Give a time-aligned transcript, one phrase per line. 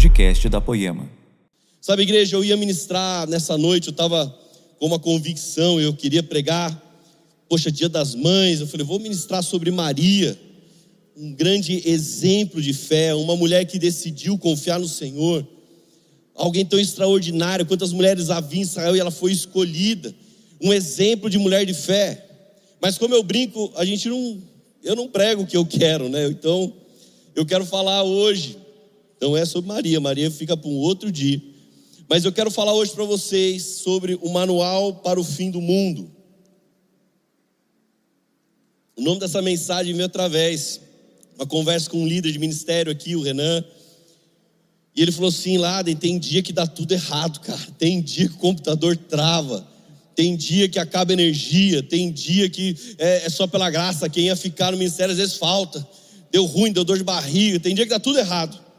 [0.00, 1.06] podcast da Poema.
[1.78, 4.34] Sabe, igreja, eu ia ministrar nessa noite, eu estava
[4.78, 6.74] com uma convicção, eu queria pregar,
[7.46, 10.40] poxa, dia das mães, eu falei, vou ministrar sobre Maria,
[11.14, 15.46] um grande exemplo de fé, uma mulher que decidiu confiar no Senhor,
[16.34, 20.14] alguém tão extraordinário, quantas mulheres havia em Israel e ela foi escolhida,
[20.62, 22.26] um exemplo de mulher de fé.
[22.80, 24.42] Mas como eu brinco, a gente não,
[24.82, 26.26] eu não prego o que eu quero, né?
[26.28, 26.72] Então,
[27.36, 28.69] eu quero falar hoje.
[29.20, 31.40] Não é sobre Maria, Maria fica para um outro dia.
[32.08, 36.10] Mas eu quero falar hoje para vocês sobre o manual para o fim do mundo.
[38.96, 40.80] O nome dessa mensagem veio através
[41.36, 43.64] uma conversa com um líder de ministério aqui, o Renan.
[44.94, 47.60] E ele falou assim: Laden, tem dia que dá tudo errado, cara.
[47.78, 49.66] Tem dia que o computador trava.
[50.14, 51.82] Tem dia que acaba energia.
[51.82, 54.08] Tem dia que é, é só pela graça.
[54.08, 55.86] Quem ia ficar no ministério às vezes falta.
[56.30, 57.60] Deu ruim, deu dor de barriga.
[57.60, 58.69] Tem dia que dá tudo errado.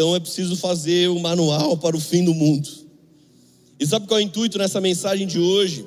[0.00, 2.66] Então é preciso fazer um manual para o fim do mundo.
[3.78, 5.86] E sabe qual é o intuito nessa mensagem de hoje?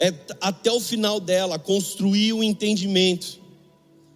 [0.00, 3.38] É até o final dela construir o um entendimento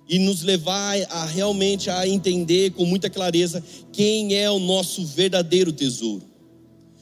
[0.08, 5.70] e nos levar a realmente a entender com muita clareza quem é o nosso verdadeiro
[5.70, 6.24] tesouro.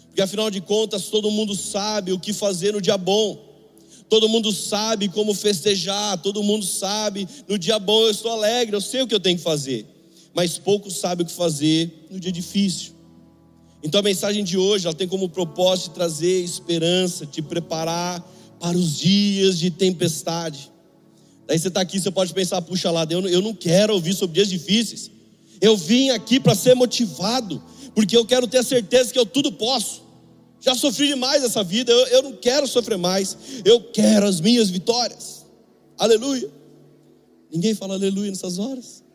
[0.06, 3.38] Porque afinal de contas, todo mundo sabe o que fazer no dia bom.
[4.08, 8.80] Todo mundo sabe como festejar, todo mundo sabe no dia bom eu estou alegre, eu
[8.80, 9.95] sei o que eu tenho que fazer.
[10.36, 12.92] Mas poucos sabem o que fazer no dia difícil.
[13.82, 18.22] Então a mensagem de hoje, ela tem como propósito trazer esperança, te preparar
[18.60, 20.70] para os dias de tempestade.
[21.46, 24.12] Daí você está aqui, você pode pensar, puxa lá, eu não, eu não quero ouvir
[24.12, 25.10] sobre dias difíceis.
[25.58, 27.62] Eu vim aqui para ser motivado,
[27.94, 30.02] porque eu quero ter a certeza que eu tudo posso.
[30.60, 33.38] Já sofri demais essa vida, eu, eu não quero sofrer mais.
[33.64, 35.46] Eu quero as minhas vitórias.
[35.96, 36.50] Aleluia.
[37.50, 39.05] Ninguém fala aleluia nessas horas.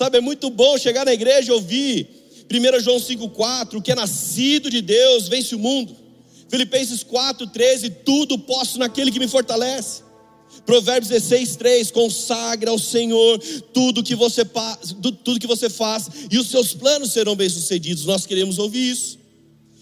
[0.00, 2.08] Sabe, é muito bom chegar na igreja e ouvir
[2.50, 5.94] 1 João 5,4: o que é nascido de Deus vence o mundo.
[6.48, 10.02] Filipenses 4,13: tudo posso naquele que me fortalece.
[10.64, 13.38] Provérbios 16, 3, consagra ao Senhor
[13.74, 14.42] tudo que você
[15.22, 18.06] tudo que você faz e os seus planos serão bem-sucedidos.
[18.06, 19.18] Nós queremos ouvir isso.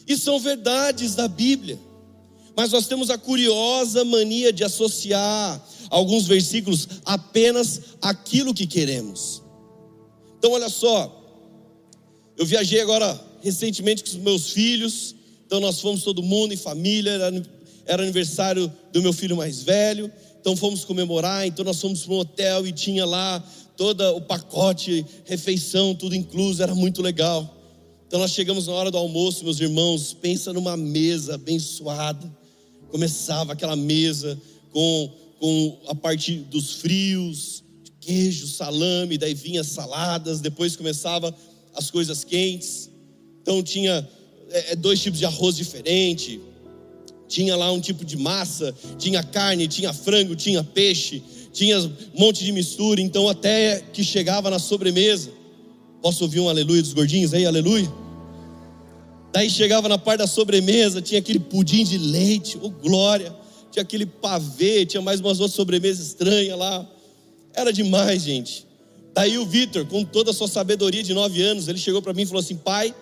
[0.04, 1.78] E são verdades da Bíblia.
[2.56, 9.47] Mas nós temos a curiosa mania de associar alguns versículos apenas aquilo que queremos.
[10.38, 11.15] Então olha só,
[12.37, 15.15] eu viajei agora recentemente com os meus filhos,
[15.47, 17.43] então nós fomos todo mundo em família, era,
[17.84, 20.10] era aniversário do meu filho mais velho,
[20.41, 23.43] então fomos comemorar, então nós fomos para um hotel e tinha lá
[23.76, 27.56] todo o pacote, refeição, tudo incluso, era muito legal.
[28.06, 32.28] Então nós chegamos na hora do almoço, meus irmãos, pensa numa mesa abençoada.
[32.91, 34.41] Começava aquela mesa
[34.72, 37.62] com, com a parte dos frios,
[38.08, 41.34] queijo, salame, daí vinha saladas, depois começava
[41.74, 42.91] as coisas quentes.
[43.42, 44.08] Então tinha
[44.50, 46.41] é, dois tipos de arroz diferente,
[47.28, 52.42] tinha lá um tipo de massa, tinha carne, tinha frango, tinha peixe, tinha um monte
[52.44, 55.30] de mistura, então até que chegava na sobremesa.
[56.00, 57.92] Posso ouvir um aleluia dos gordinhos aí, aleluia?
[59.30, 63.36] Daí chegava na parte da sobremesa, tinha aquele pudim de leite, oh glória,
[63.70, 66.88] tinha aquele pavê, tinha mais umas outras sobremesas estranhas lá.
[67.54, 68.66] Era demais, gente.
[69.14, 72.22] Daí o Vitor, com toda a sua sabedoria de nove anos, ele chegou para mim
[72.22, 72.94] e falou assim: pai,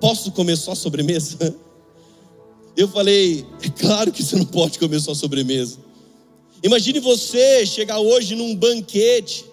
[0.00, 1.54] posso comer só sobremesa?
[2.76, 5.78] Eu falei: é claro que você não pode comer só sobremesa.
[6.62, 9.44] Imagine você chegar hoje num banquete,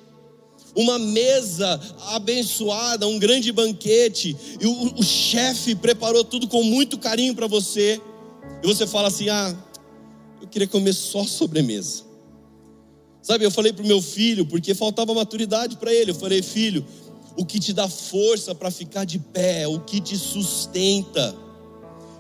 [0.76, 1.80] uma mesa
[2.10, 8.00] abençoada, um grande banquete, e o, o chefe preparou tudo com muito carinho para você,
[8.62, 9.56] e você fala assim: ah,
[10.42, 12.07] eu queria comer só sobremesa.
[13.28, 16.86] Sabe, eu falei para o meu filho, porque faltava maturidade para ele, eu falei: filho,
[17.36, 21.36] o que te dá força para ficar de pé, o que te sustenta,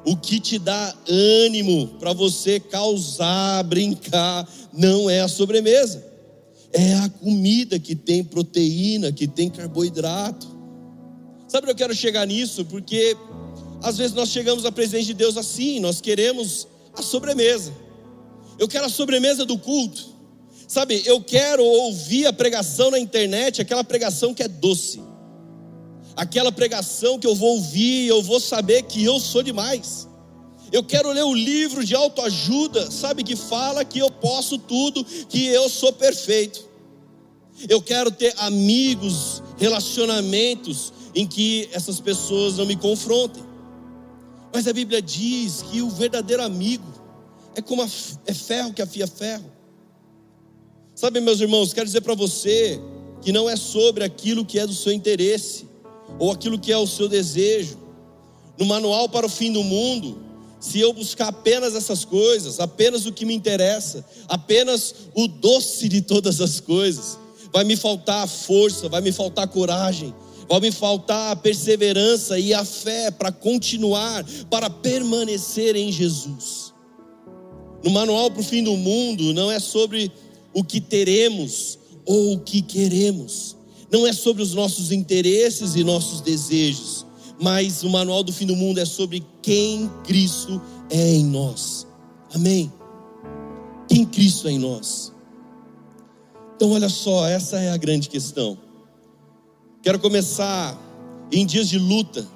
[0.03, 6.05] o que te dá ânimo para você causar, brincar, não é a sobremesa,
[6.73, 10.45] é a comida que tem proteína, que tem carboidrato.
[11.47, 13.15] Sabe, eu quero chegar nisso porque
[13.81, 17.71] às vezes nós chegamos à presença de Deus assim, nós queremos a sobremesa.
[18.59, 20.16] Eu quero a sobremesa do culto.
[20.67, 25.01] Sabe, eu quero ouvir a pregação na internet, aquela pregação que é doce
[26.17, 30.07] aquela pregação que eu vou ouvir, eu vou saber que eu sou demais.
[30.71, 35.45] Eu quero ler o livro de autoajuda, sabe, que fala que eu posso tudo, que
[35.45, 36.67] eu sou perfeito.
[37.69, 43.43] Eu quero ter amigos, relacionamentos em que essas pessoas não me confrontem.
[44.51, 46.91] Mas a Bíblia diz que o verdadeiro amigo
[47.55, 47.87] é como a,
[48.25, 49.51] é ferro que afia ferro.
[50.97, 52.81] Sabe, meus irmãos, quero dizer para você
[53.21, 55.67] que não é sobre aquilo que é do seu interesse,
[56.17, 57.77] ou aquilo que é o seu desejo.
[58.57, 60.17] No manual para o fim do mundo,
[60.59, 66.01] se eu buscar apenas essas coisas, apenas o que me interessa, apenas o doce de
[66.01, 67.19] todas as coisas,
[67.53, 70.15] vai me faltar a força, vai me faltar coragem,
[70.49, 76.73] vai me faltar a perseverança e a fé para continuar, para permanecer em Jesus.
[77.83, 80.11] No manual para o fim do mundo, não é sobre
[80.53, 83.55] o que teremos ou o que queremos,
[83.91, 87.05] não é sobre os nossos interesses e nossos desejos,
[87.39, 91.85] mas o manual do fim do mundo é sobre quem Cristo é em nós.
[92.33, 92.71] Amém?
[93.87, 95.13] Quem Cristo é em nós.
[96.55, 98.57] Então, olha só, essa é a grande questão.
[99.83, 100.77] Quero começar
[101.31, 102.27] em dias de luta,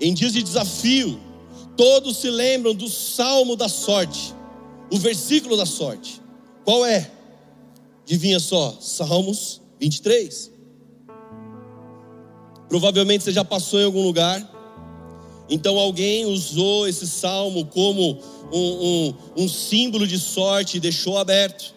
[0.00, 1.20] em dias de desafio.
[1.76, 4.34] Todos se lembram do salmo da sorte,
[4.90, 6.20] o versículo da sorte.
[6.64, 7.10] Qual é?
[8.10, 10.50] Adivinha só, Salmos 23.
[12.68, 14.44] Provavelmente você já passou em algum lugar.
[15.48, 18.18] Então alguém usou esse salmo como
[18.52, 19.14] um, um,
[19.44, 21.72] um símbolo de sorte e deixou aberto.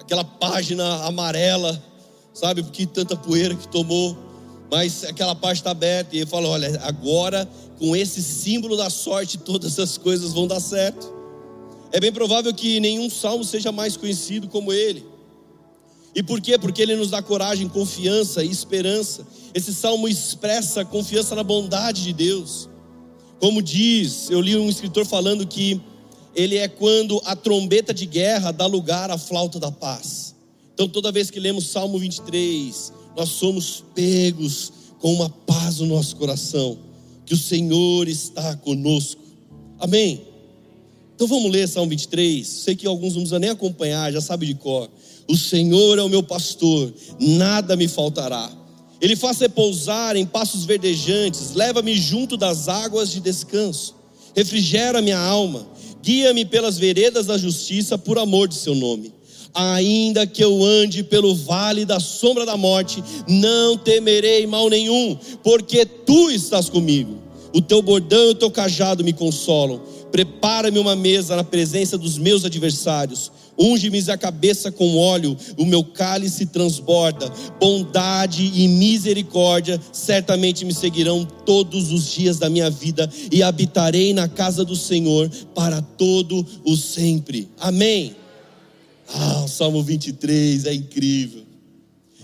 [0.00, 1.80] Aquela página amarela,
[2.34, 4.18] sabe, porque tanta poeira que tomou.
[4.68, 7.48] Mas aquela parte está aberta e ele fala: olha, agora
[7.78, 11.14] com esse símbolo da sorte, todas as coisas vão dar certo.
[11.92, 15.11] É bem provável que nenhum salmo seja mais conhecido como ele.
[16.14, 16.58] E por quê?
[16.58, 19.26] Porque ele nos dá coragem, confiança e esperança.
[19.54, 22.68] Esse salmo expressa confiança na bondade de Deus.
[23.40, 25.80] Como diz, eu li um escritor falando que
[26.34, 30.34] ele é quando a trombeta de guerra dá lugar à flauta da paz.
[30.74, 36.16] Então, toda vez que lemos Salmo 23, nós somos pegos com uma paz no nosso
[36.16, 36.78] coração,
[37.26, 39.20] que o Senhor está conosco.
[39.78, 40.22] Amém?
[41.14, 42.46] Então vamos ler Salmo 23.
[42.46, 44.88] Sei que alguns não precisam nem acompanhar, já sabe de cor.
[45.32, 48.50] O Senhor é o meu pastor, nada me faltará.
[49.00, 53.94] Ele faz repousar em passos verdejantes, leva-me junto das águas de descanso,
[54.36, 55.66] refrigera minha alma,
[56.02, 59.10] guia-me pelas veredas da justiça por amor de seu nome.
[59.54, 65.86] Ainda que eu ande pelo vale da sombra da morte, não temerei mal nenhum, porque
[65.86, 67.16] tu estás comigo.
[67.54, 69.80] O teu bordão e o teu cajado me consolam.
[70.10, 75.84] Prepara-me uma mesa na presença dos meus adversários Unge-me a cabeça com óleo, o meu
[75.84, 77.30] cálice transborda.
[77.60, 84.28] Bondade e misericórdia certamente me seguirão todos os dias da minha vida e habitarei na
[84.28, 87.48] casa do Senhor para todo o sempre.
[87.58, 88.16] Amém.
[89.14, 91.42] Ah, o Salmo 23 é incrível.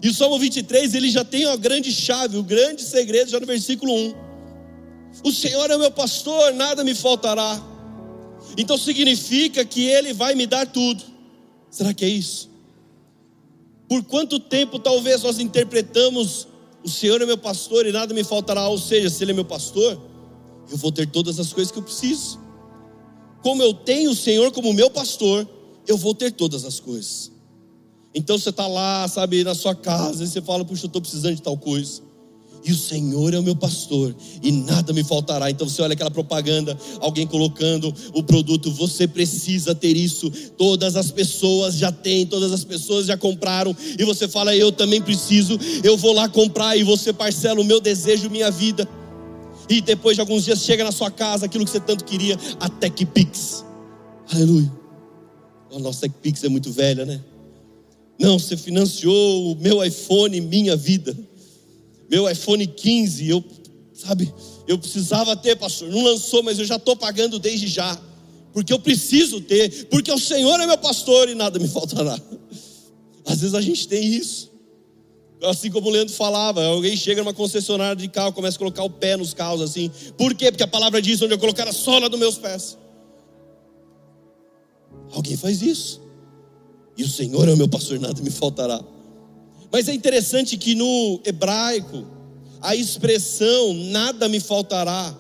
[0.03, 3.47] E o Salmo 23, ele já tem a grande chave, o grande segredo, já no
[3.47, 4.15] versículo 1.
[5.25, 7.61] O Senhor é meu pastor, nada me faltará.
[8.57, 11.18] Então significa que Ele vai me dar tudo.
[11.71, 12.51] Será que é isso?
[13.89, 16.47] Por quanto tempo talvez nós interpretamos
[16.85, 19.45] o Senhor é meu pastor e nada me faltará, ou seja, se Ele é meu
[19.45, 20.01] pastor,
[20.71, 22.39] eu vou ter todas as coisas que eu preciso.
[23.43, 25.49] Como eu tenho o Senhor como meu pastor,
[25.87, 27.33] eu vou ter todas as coisas.
[28.15, 31.35] Então você está lá, sabe, na sua casa, e você fala, puxa, eu estou precisando
[31.35, 32.08] de tal coisa
[32.65, 35.51] e o Senhor é o meu pastor, e nada me faltará.
[35.51, 40.31] Então você olha aquela propaganda, alguém colocando o produto, você precisa ter isso.
[40.57, 45.01] Todas as pessoas já têm, todas as pessoas já compraram, e você fala, eu também
[45.01, 48.89] preciso, eu vou lá comprar, e você parcela o meu desejo, minha vida.
[49.69, 52.69] E depois de alguns dias chega na sua casa aquilo que você tanto queria, a
[52.69, 53.65] TechPix.
[54.33, 54.73] Aleluia.
[55.75, 57.21] A nossa TechPix é muito velha, né?
[58.19, 61.28] Não, você financiou o meu iPhone, minha vida
[62.11, 63.45] meu iPhone 15, eu,
[63.93, 64.33] sabe,
[64.67, 65.91] eu precisava ter, pastor.
[65.91, 67.99] Não lançou, mas eu já estou pagando desde já.
[68.53, 72.19] Porque eu preciso ter, porque o Senhor é meu pastor e nada me faltará.
[73.25, 74.51] Às vezes a gente tem isso.
[75.45, 78.91] Assim como o Leandro falava, alguém chega numa concessionária de carro, começa a colocar o
[78.91, 79.91] pé nos carros assim.
[80.17, 80.51] Por quê?
[80.51, 82.77] Porque a palavra diz onde eu colocar a sola dos meus pés.
[85.13, 86.01] Alguém faz isso.
[86.97, 88.83] E o Senhor é o meu pastor, nada me faltará.
[89.71, 92.07] Mas é interessante que no hebraico,
[92.61, 95.15] a expressão nada me faltará,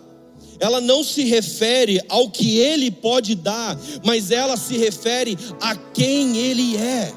[0.60, 6.36] ela não se refere ao que ele pode dar, mas ela se refere a quem
[6.36, 7.12] ele é.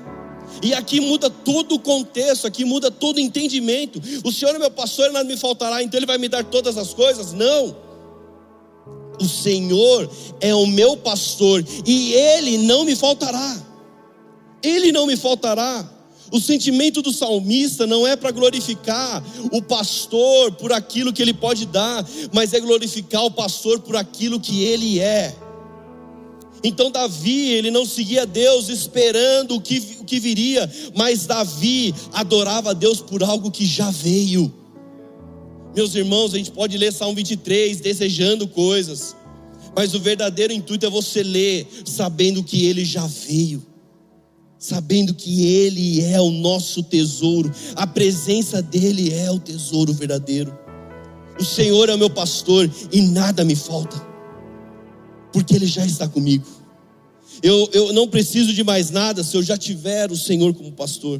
[0.61, 3.99] E aqui muda todo o contexto, aqui muda todo o entendimento.
[4.23, 6.77] O Senhor é meu pastor e nada me faltará, então Ele vai me dar todas
[6.77, 7.33] as coisas?
[7.33, 7.75] Não.
[9.19, 10.09] O Senhor
[10.39, 13.59] é o meu pastor e Ele não me faltará.
[14.61, 16.00] Ele não me faltará.
[16.31, 19.21] O sentimento do salmista não é para glorificar
[19.51, 24.39] o pastor por aquilo que ele pode dar, mas é glorificar o pastor por aquilo
[24.39, 25.35] que ele é.
[26.63, 32.73] Então Davi, ele não seguia Deus esperando o que, o que viria, mas Davi adorava
[32.73, 34.53] Deus por algo que já veio.
[35.75, 39.15] Meus irmãos, a gente pode ler Salmo 23 desejando coisas,
[39.75, 43.65] mas o verdadeiro intuito é você ler sabendo que ele já veio,
[44.61, 50.55] sabendo que ele é o nosso tesouro, a presença dele é o tesouro verdadeiro.
[51.39, 53.99] O Senhor é o meu pastor e nada me falta,
[55.33, 56.45] porque ele já está comigo.
[57.41, 61.19] Eu, eu não preciso de mais nada se eu já tiver o Senhor como pastor.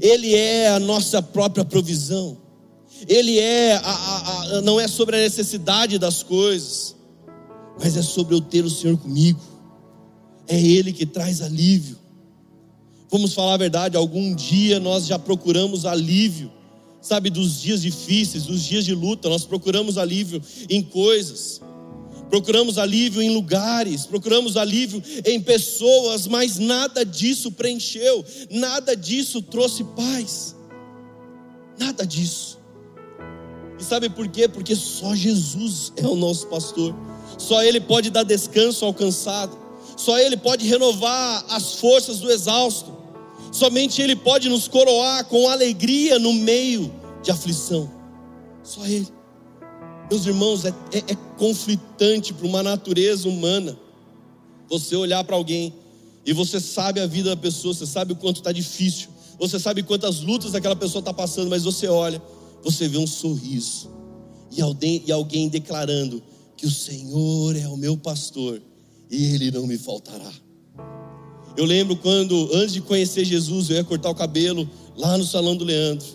[0.00, 2.38] Ele é a nossa própria provisão.
[3.08, 6.94] Ele é, a, a, a, não é sobre a necessidade das coisas,
[7.76, 9.40] mas é sobre eu ter o Senhor comigo.
[10.46, 11.98] É Ele que traz alívio.
[13.10, 16.52] Vamos falar a verdade, algum dia nós já procuramos alívio,
[17.00, 21.60] sabe, dos dias difíceis, dos dias de luta, nós procuramos alívio em coisas,
[22.28, 29.84] procuramos alívio em lugares, procuramos alívio em pessoas, mas nada disso preencheu, nada disso trouxe
[29.84, 30.54] paz,
[31.78, 32.58] nada disso.
[33.78, 34.48] E sabe por quê?
[34.48, 36.94] Porque só Jesus é o nosso pastor.
[37.38, 39.56] Só Ele pode dar descanso ao cansado.
[39.96, 42.97] Só Ele pode renovar as forças do exausto.
[43.52, 47.90] Somente Ele pode nos coroar com alegria no meio de aflição.
[48.62, 49.08] Só Ele.
[50.10, 53.78] Meus irmãos, é, é, é conflitante para uma natureza humana
[54.68, 55.74] você olhar para alguém
[56.24, 59.82] e você sabe a vida da pessoa, você sabe o quanto está difícil, você sabe
[59.82, 62.20] quantas lutas aquela pessoa está passando, mas você olha
[62.62, 63.90] você vê um sorriso
[64.50, 66.22] e alguém, e alguém declarando
[66.56, 68.60] que o Senhor é o meu pastor
[69.10, 70.32] e ele não me faltará.
[71.58, 75.56] Eu lembro quando, antes de conhecer Jesus, eu ia cortar o cabelo lá no salão
[75.56, 76.06] do Leandro.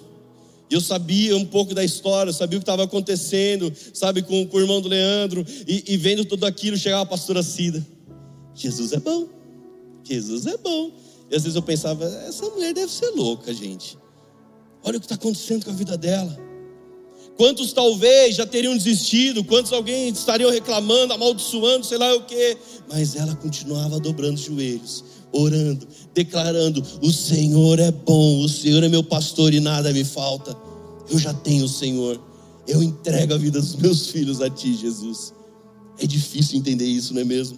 [0.72, 4.56] E eu sabia um pouco da história, sabia o que estava acontecendo, sabe, com, com,
[4.56, 7.86] o irmão do Leandro, e, e vendo tudo aquilo, chegava a pastora Cida.
[8.56, 9.28] Jesus é bom,
[10.02, 10.92] Jesus é bom.
[11.30, 13.98] E às vezes eu pensava, essa mulher deve ser louca, gente.
[14.82, 16.40] Olha o que está acontecendo com a vida dela.
[17.36, 22.58] Quantos talvez já teriam desistido, quantos alguém estariam reclamando, amaldiçoando, sei lá o que,
[22.88, 28.88] mas ela continuava dobrando os joelhos, orando, declarando: O Senhor é bom, o Senhor é
[28.88, 30.56] meu pastor e nada me falta.
[31.10, 32.22] Eu já tenho o Senhor,
[32.68, 35.34] eu entrego a vida dos meus filhos a Ti, Jesus.
[36.00, 37.58] É difícil entender isso, não é mesmo?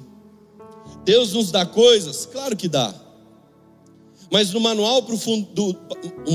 [1.04, 2.26] Deus nos dá coisas?
[2.26, 2.94] Claro que dá.
[4.32, 5.78] Mas no manual para o, fundo,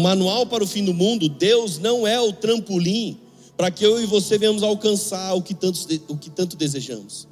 [0.00, 3.18] manual para o fim do mundo, Deus não é o trampolim
[3.56, 5.54] para que eu e você venhamos alcançar o que,
[6.09, 7.28] o que tanto desejamos.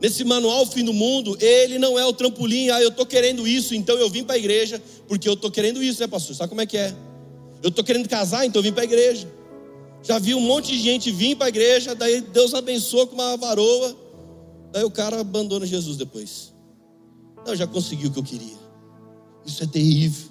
[0.00, 3.74] Nesse manual fim do mundo, ele não é o trampolim, ah, eu estou querendo isso,
[3.74, 6.36] então eu vim para a igreja, porque eu estou querendo isso, né, pastor?
[6.36, 6.94] Sabe como é que é?
[7.62, 9.28] Eu estou querendo casar, então eu vim para a igreja.
[10.02, 13.36] Já vi um monte de gente vir para a igreja, daí Deus abençoa com uma
[13.36, 13.96] varoa,
[14.70, 16.54] daí o cara abandona Jesus depois.
[17.44, 18.58] Não, já consegui o que eu queria.
[19.44, 20.28] Isso é terrível.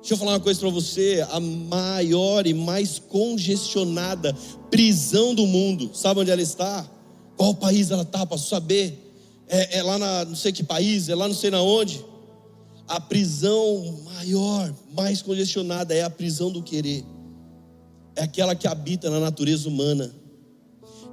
[0.00, 4.34] Deixa eu falar uma coisa para você: a maior e mais congestionada
[4.70, 6.88] prisão do mundo, sabe onde ela está?
[7.36, 8.24] Qual país ela está?
[8.24, 9.02] Para saber.
[9.48, 12.04] É, é, lá na não sei que país, é lá não sei na onde.
[12.88, 17.04] A prisão maior, mais congestionada é a prisão do querer.
[18.14, 20.12] É aquela que habita na natureza humana.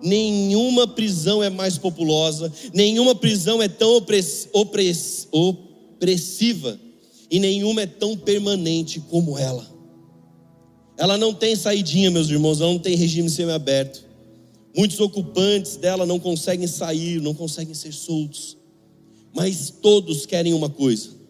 [0.02, 6.78] Nenhuma prisão é mais populosa, nenhuma prisão é tão opress, opress, opressiva
[7.32, 9.66] e nenhuma é tão permanente como ela.
[10.98, 14.06] Ela não tem saidinha, meus irmãos, ela não tem regime semiaberto.
[14.76, 18.58] Muitos ocupantes dela não conseguem sair, não conseguem ser soltos.
[19.34, 21.24] Mas todos querem uma coisa.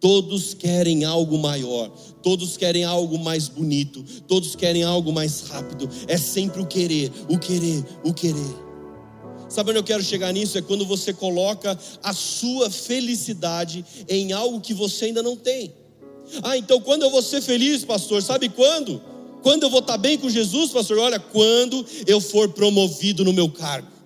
[0.00, 1.88] Todos querem algo maior,
[2.22, 5.90] todos querem algo mais bonito, todos querem algo mais rápido.
[6.06, 8.68] É sempre o querer, o querer, o querer.
[9.48, 10.56] Sabe onde eu quero chegar nisso?
[10.56, 15.72] É quando você coloca a sua felicidade em algo que você ainda não tem.
[16.42, 18.22] Ah, então quando eu vou ser feliz, pastor?
[18.22, 19.02] Sabe quando?
[19.42, 20.98] Quando eu vou estar bem com Jesus, pastor?
[20.98, 23.98] Olha, quando eu for promovido no meu cargo.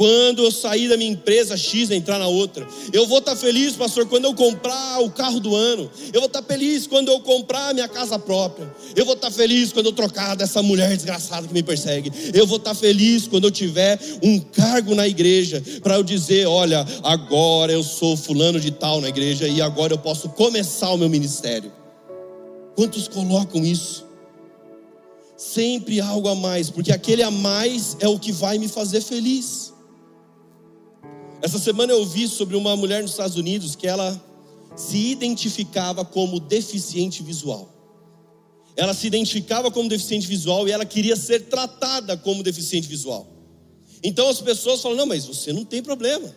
[0.00, 3.76] Quando eu sair da minha empresa X e entrar na outra, eu vou estar feliz,
[3.76, 5.90] pastor, quando eu comprar o carro do ano.
[6.10, 8.74] Eu vou estar feliz quando eu comprar a minha casa própria.
[8.96, 12.10] Eu vou estar feliz quando eu trocar dessa mulher desgraçada que me persegue.
[12.32, 16.82] Eu vou estar feliz quando eu tiver um cargo na igreja para eu dizer, olha,
[17.02, 21.10] agora eu sou fulano de tal na igreja e agora eu posso começar o meu
[21.10, 21.70] ministério.
[22.74, 24.09] Quantos colocam isso?
[25.40, 29.72] Sempre algo a mais, porque aquele a mais é o que vai me fazer feliz.
[31.40, 34.22] Essa semana eu ouvi sobre uma mulher nos Estados Unidos que ela
[34.76, 37.74] se identificava como deficiente visual.
[38.76, 43.26] Ela se identificava como deficiente visual e ela queria ser tratada como deficiente visual.
[44.04, 46.36] Então as pessoas falam: não, mas você não tem problema.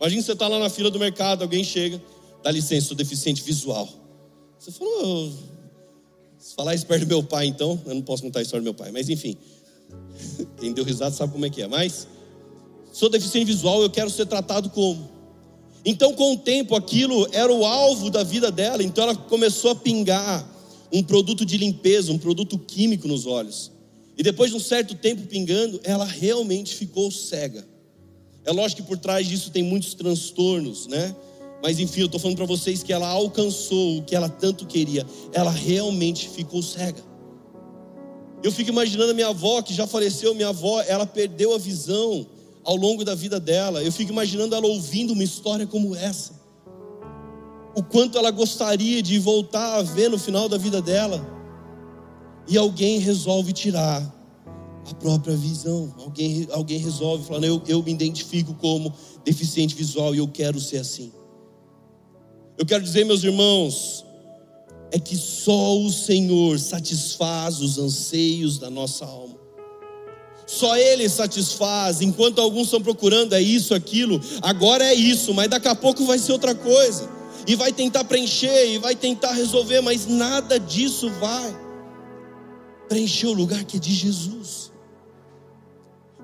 [0.00, 2.02] Imagina você está lá na fila do mercado, alguém chega,
[2.42, 3.86] dá licença, sou deficiente visual.
[4.58, 5.34] Você falou,
[6.42, 8.64] Se falar isso perto do meu pai, então, eu não posso contar a história do
[8.64, 9.36] meu pai, mas enfim.
[10.58, 11.68] Quem deu risada sabe como é que é.
[11.68, 12.08] Mas,
[12.92, 15.08] sou deficiente visual, eu quero ser tratado como.
[15.84, 19.74] Então, com o tempo, aquilo era o alvo da vida dela, então ela começou a
[19.76, 20.44] pingar
[20.92, 23.70] um produto de limpeza, um produto químico nos olhos.
[24.18, 27.64] E depois de um certo tempo pingando, ela realmente ficou cega.
[28.44, 31.14] É lógico que por trás disso tem muitos transtornos, né?
[31.62, 35.06] Mas enfim, eu estou falando para vocês que ela alcançou o que ela tanto queria.
[35.32, 37.00] Ela realmente ficou cega.
[38.42, 42.26] Eu fico imaginando a minha avó, que já faleceu, minha avó, ela perdeu a visão
[42.64, 43.80] ao longo da vida dela.
[43.80, 46.40] Eu fico imaginando ela ouvindo uma história como essa.
[47.76, 51.24] O quanto ela gostaria de voltar a ver no final da vida dela.
[52.48, 54.02] E alguém resolve tirar
[54.90, 55.94] a própria visão.
[55.96, 58.92] Alguém, alguém resolve falar: eu, eu me identifico como
[59.24, 61.12] deficiente visual e eu quero ser assim.
[62.62, 64.04] Eu quero dizer, meus irmãos,
[64.92, 69.34] é que só o Senhor satisfaz os anseios da nossa alma.
[70.46, 75.66] Só Ele satisfaz, enquanto alguns estão procurando é isso, aquilo, agora é isso, mas daqui
[75.66, 77.10] a pouco vai ser outra coisa,
[77.48, 81.60] e vai tentar preencher, e vai tentar resolver, mas nada disso vai
[82.88, 84.70] preencher o lugar que é de Jesus.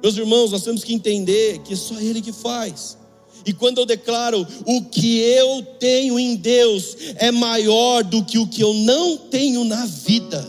[0.00, 2.97] Meus irmãos, nós temos que entender que é só Ele que faz.
[3.48, 8.46] E quando eu declaro o que eu tenho em Deus é maior do que o
[8.46, 10.46] que eu não tenho na vida.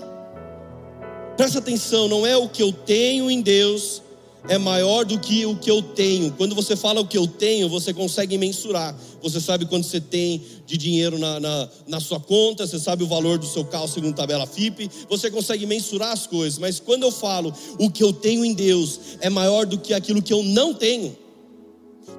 [1.37, 4.01] Presta atenção, não é o que eu tenho em Deus
[4.49, 6.31] é maior do que o que eu tenho.
[6.33, 8.93] Quando você fala o que eu tenho, você consegue mensurar.
[9.21, 13.07] Você sabe quanto você tem de dinheiro na, na, na, sua conta, você sabe o
[13.07, 16.59] valor do seu carro segundo tabela FIP, você consegue mensurar as coisas.
[16.59, 20.21] Mas quando eu falo o que eu tenho em Deus é maior do que aquilo
[20.21, 21.28] que eu não tenho.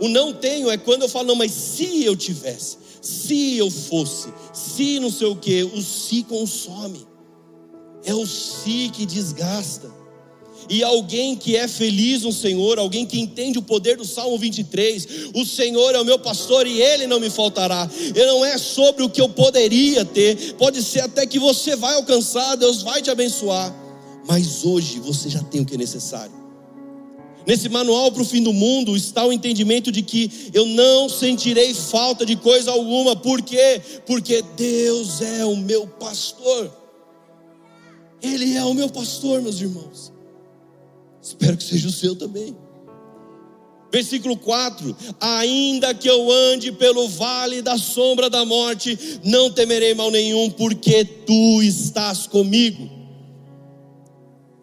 [0.00, 4.33] O não tenho é quando eu falo, não, mas se eu tivesse, se eu fosse,
[4.52, 7.07] se não sei o que, o se consome.
[8.04, 10.00] É o se que desgasta.
[10.69, 15.30] E alguém que é feliz no Senhor, alguém que entende o poder do Salmo 23,
[15.34, 17.91] o Senhor é o meu pastor e ele não me faltará.
[18.15, 21.95] E não é sobre o que eu poderia ter, pode ser até que você vai
[21.95, 23.75] alcançar, Deus vai te abençoar,
[24.28, 26.40] mas hoje você já tem o que é necessário.
[27.47, 31.73] Nesse manual para o fim do mundo está o entendimento de que eu não sentirei
[31.75, 33.81] falta de coisa alguma, por quê?
[34.07, 36.71] Porque Deus é o meu pastor.
[38.23, 40.13] Ele é o meu pastor, meus irmãos.
[41.23, 42.57] Espero que seja o seu também.
[43.93, 50.11] Versículo 4: Ainda que eu ande pelo vale da sombra da morte, não temerei mal
[50.11, 53.00] nenhum, porque tu estás comigo.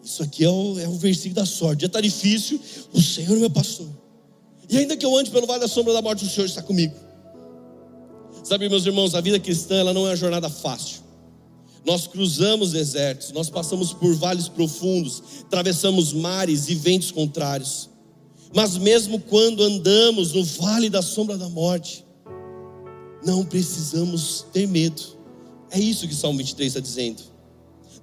[0.07, 1.81] Isso aqui é o, é versículo da sorte.
[1.81, 2.61] Já está difícil,
[2.93, 3.89] o Senhor é meu pastor.
[4.69, 6.95] E ainda que eu ande pelo vale da sombra da morte, o Senhor está comigo.
[8.41, 11.01] Sabe, meus irmãos, a vida cristã ela não é uma jornada fácil.
[11.85, 17.89] Nós cruzamos desertos, nós passamos por vales profundos, atravessamos mares e ventos contrários.
[18.55, 22.05] Mas mesmo quando andamos no vale da sombra da morte,
[23.25, 25.01] não precisamos ter medo.
[25.69, 27.36] É isso que Salmo 23 está dizendo.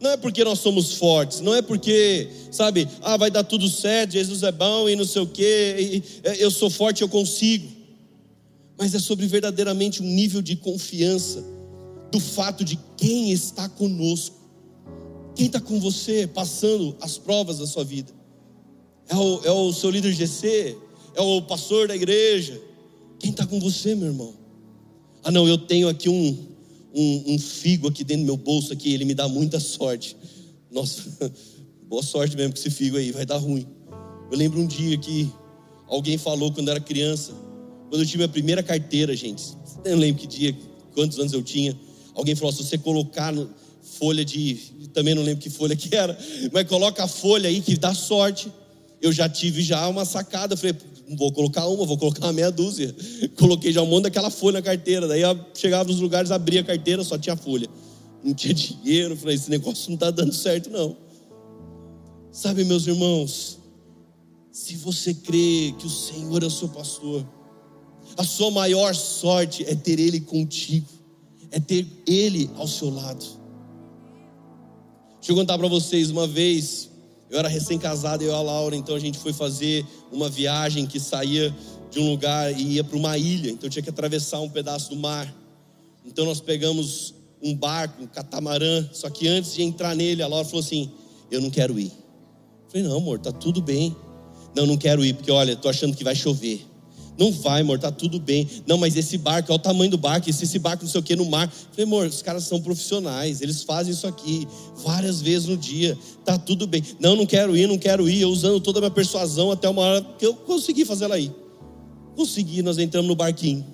[0.05, 4.13] Não é porque nós somos fortes, não é porque, sabe, ah, vai dar tudo certo,
[4.13, 6.03] Jesus é bom e não sei o quê,
[6.39, 7.67] eu sou forte, eu consigo.
[8.77, 11.43] Mas é sobre verdadeiramente um nível de confiança
[12.13, 14.37] do fato de quem está conosco.
[15.35, 18.13] Quem está com você passando as provas da sua vida?
[19.09, 20.77] É o, é o seu líder GC?
[21.15, 22.61] É o pastor da igreja?
[23.19, 24.35] Quem está com você, meu irmão?
[25.23, 26.54] Ah, não, eu tenho aqui um,
[26.95, 30.17] um, um, figo aqui dentro do meu bolso aqui, ele me dá muita sorte.
[30.71, 31.33] Nossa,
[31.89, 33.67] boa sorte mesmo com esse figo aí, vai dar ruim.
[34.31, 35.31] Eu lembro um dia que
[35.89, 37.33] alguém falou quando eu era criança,
[37.89, 39.45] quando eu tive a primeira carteira, gente.
[39.85, 40.57] Eu não lembro que dia,
[40.95, 41.77] quantos anos eu tinha.
[42.15, 43.51] Alguém falou: se você colocar no,
[43.99, 44.57] folha de.
[44.93, 46.17] Também não lembro que folha que era,
[46.53, 48.51] mas coloca a folha aí que dá sorte.
[49.01, 50.57] Eu já tive já uma sacada.
[50.57, 50.75] Falei,
[51.17, 52.95] vou colocar uma, vou colocar uma meia dúzia.
[53.37, 55.07] Coloquei já um monte daquela folha na carteira.
[55.07, 57.69] Daí eu chegava nos lugares, abria a carteira, só tinha folha.
[58.23, 59.17] Não tinha dinheiro.
[59.17, 60.97] Falei, esse negócio não está dando certo, não.
[62.33, 63.59] Sabe, meus irmãos,
[64.51, 67.27] se você crê que o Senhor é o seu pastor,
[68.17, 70.95] a sua maior sorte é ter Ele contigo
[71.55, 73.25] é ter Ele ao seu lado.
[75.19, 76.91] Deixa eu contar para vocês, uma vez,
[77.35, 81.01] eu era recém-casado, eu e a Laura, então a gente foi fazer uma viagem que
[81.01, 81.53] saía
[81.91, 84.97] de um lugar e ia para uma ilha, então tinha que atravessar um pedaço do
[84.97, 85.35] mar.
[86.07, 90.45] Então nós pegamos um barco, um catamarã, só que antes de entrar nele, a Laura
[90.45, 90.93] falou assim:
[91.29, 91.91] Eu não quero ir.
[91.91, 93.97] Eu falei: Não, amor, tá tudo bem.
[94.55, 96.65] Não, não quero ir, porque olha, tô achando que vai chover.
[97.17, 98.49] Não vai, amor, tá tudo bem.
[98.67, 101.03] Não, mas esse barco, olha o tamanho do barco, esse, esse barco não sei o
[101.03, 101.49] que no mar.
[101.71, 106.37] falei, amor, os caras são profissionais, eles fazem isso aqui várias vezes no dia, tá
[106.37, 106.83] tudo bem.
[106.99, 108.23] Não, não quero ir, não quero ir.
[108.23, 111.33] Eu usando toda a minha persuasão até uma hora que eu consegui fazer ela ir.
[112.17, 113.65] Consegui, nós entramos no barquinho.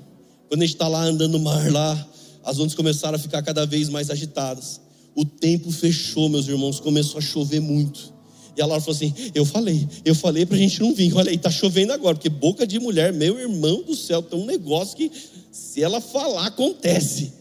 [0.48, 2.08] Quando a gente está lá andando no mar lá,
[2.44, 4.80] as ondas começaram a ficar cada vez mais agitadas.
[5.14, 8.12] O tempo fechou, meus irmãos, começou a chover muito.
[8.56, 11.14] E a Laura falou assim: Eu falei, eu falei para a gente não vir.
[11.14, 14.46] Olha aí, tá chovendo agora, porque boca de mulher, meu irmão do céu, tem um
[14.46, 15.10] negócio que,
[15.50, 17.32] se ela falar, acontece.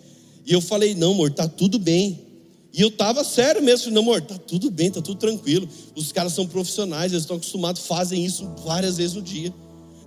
[0.45, 2.19] E eu falei: Não, amor, tá tudo bem.
[2.71, 5.67] E eu tava sério mesmo, não, amor, tá tudo bem, tá tudo tranquilo.
[5.95, 9.53] Os caras são profissionais, eles estão acostumados, fazem isso várias vezes no dia.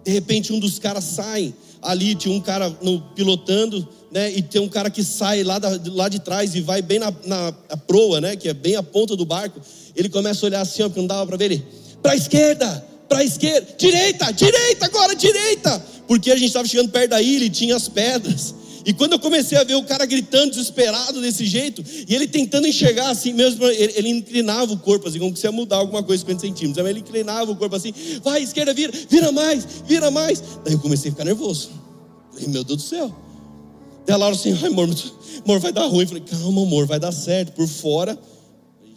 [0.04, 4.30] De repente, um dos caras sai ali, tinha um cara no, pilotando, né?
[4.32, 7.12] E tem um cara que sai lá, da, lá de trás e vai bem na,
[7.26, 7.52] na
[7.86, 8.36] proa, né?
[8.36, 9.60] Que é bem a ponta do barco
[9.94, 11.66] ele começa a olhar assim, ó, porque não dava para ver ele.
[12.02, 15.84] Para a esquerda, para a esquerda, direita, direita, agora direita.
[16.06, 18.54] Porque a gente estava chegando perto da ilha e tinha as pedras.
[18.84, 22.66] E quando eu comecei a ver o cara gritando desesperado desse jeito, e ele tentando
[22.66, 26.20] enxergar assim mesmo, ele, ele inclinava o corpo assim, como se ia mudar alguma coisa
[26.22, 26.86] 50 centímetros.
[26.86, 30.42] Ele inclinava o corpo assim, vai, esquerda, vira, vira mais, vira mais.
[30.64, 31.70] Daí eu comecei a ficar nervoso.
[32.32, 33.14] Falei, meu Deus do céu.
[34.04, 34.88] Daí a Laura assim, ai amor,
[35.44, 36.02] amor, vai dar ruim.
[36.02, 37.52] Eu falei, calma, amor, vai dar certo.
[37.52, 38.18] Por fora,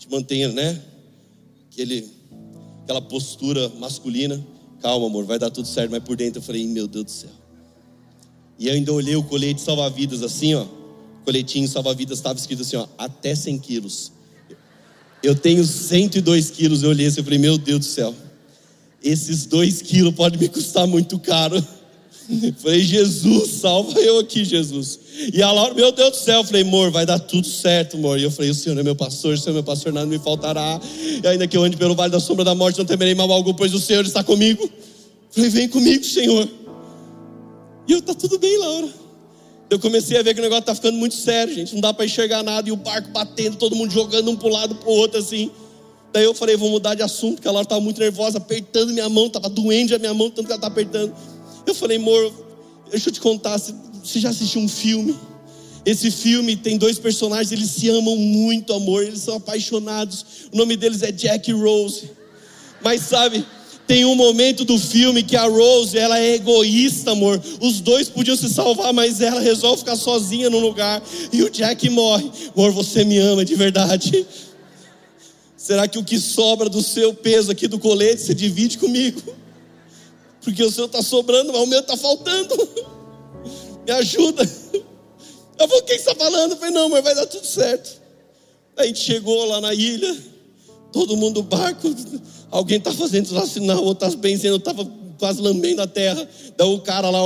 [0.06, 0.82] gente mantenha, né?
[1.72, 2.10] Aquele,
[2.84, 4.46] aquela postura masculina.
[4.82, 5.92] Calma, amor, vai dar tudo certo.
[5.92, 7.30] Mas por dentro eu falei, meu Deus do céu.
[8.58, 10.66] E eu ainda olhei o colete salva-vidas assim, ó.
[11.26, 14.12] Coletinho salva-vidas estava escrito assim, ó, até 100 quilos.
[15.24, 16.84] Eu tenho 102 quilos.
[16.84, 18.14] Eu olhei assim e falei, meu Deus do céu.
[19.04, 21.56] Esses dois quilos podem me custar muito caro.
[22.58, 25.00] Falei, Jesus, salva eu aqui, Jesus.
[25.34, 28.20] E a Laura, meu Deus do céu, eu falei, amor, vai dar tudo certo, amor.
[28.20, 30.20] E eu falei, o Senhor é meu pastor, o Senhor é meu pastor, nada me
[30.20, 30.80] faltará.
[31.24, 33.54] E ainda que eu ande pelo vale da sombra da morte, não temerei mal algum,
[33.54, 34.70] pois o Senhor está comigo.
[35.32, 36.48] Falei, vem comigo, Senhor.
[37.88, 38.90] E eu, tá tudo bem, Laura.
[39.70, 41.74] Eu comecei a ver que o negócio tá ficando muito sério, gente.
[41.74, 42.68] Não dá para enxergar nada.
[42.70, 45.52] E o barco batendo, todo mundo jogando um para lado para o outro, assim.
[46.14, 49.10] Daí eu falei, vou mudar de assunto, porque a Laura estava muito nervosa, apertando minha
[49.10, 51.14] mão, estava doente a minha mão, tanto que ela está apertando.
[51.66, 52.34] Eu falei, amor,
[52.90, 55.16] deixa eu te contar, você já assistiu um filme?
[55.86, 60.26] Esse filme tem dois personagens, eles se amam muito, amor, eles são apaixonados.
[60.52, 62.10] O nome deles é Jack e Rose.
[62.82, 63.46] Mas sabe,
[63.86, 67.40] tem um momento do filme que a Rose, ela é egoísta, amor.
[67.62, 71.88] Os dois podiam se salvar, mas ela resolve ficar sozinha no lugar e o Jack
[71.92, 72.32] morre.
[72.56, 74.26] Amor, você me ama de verdade?
[75.56, 79.22] Será que o que sobra do seu peso aqui do colete você divide comigo?
[80.46, 82.56] Porque o seu está sobrando, mas o meu está faltando.
[83.84, 84.44] Me ajuda.
[85.58, 86.52] Eu falei, quem está falando?
[86.52, 88.00] Eu falei, não, mas vai dar tudo certo.
[88.78, 90.16] Aí a gente chegou lá na ilha,
[90.92, 91.94] todo mundo barco,
[92.52, 94.86] alguém está fazendo sinal, outro está benzendo, estava
[95.18, 96.28] quase lambendo a terra.
[96.56, 97.26] Daí o cara lá,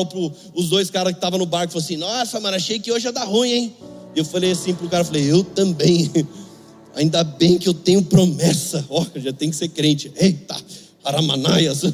[0.54, 3.12] os dois caras que estavam no barco, falou assim: Nossa, mano, achei que hoje ia
[3.12, 3.76] dar ruim, hein?
[4.16, 6.10] Eu falei assim pro cara: falei, Eu também.
[6.96, 8.86] Ainda bem que eu tenho promessa.
[8.90, 10.12] Ó, oh, já tem que ser crente.
[10.16, 10.56] Eita,
[11.04, 11.82] Aramanaias.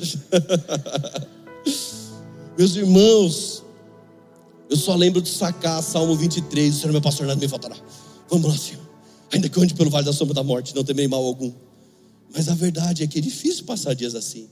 [2.57, 3.63] Meus irmãos,
[4.69, 7.75] eu só lembro de sacar Salmo 23, o Senhor é meu pastor, nada me faltará.
[8.29, 8.81] Vamos lá, Senhor.
[9.31, 11.51] Ainda que eu ande pelo vale da sombra da morte, não temerei mal algum.
[12.33, 14.49] Mas a verdade é que é difícil passar dias assim.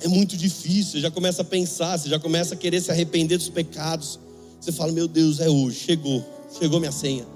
[0.00, 3.38] É muito difícil, você já começa a pensar, você já começa a querer se arrepender
[3.38, 4.18] dos pecados.
[4.60, 6.24] Você fala, meu Deus, é hoje, chegou,
[6.58, 7.26] chegou minha senha.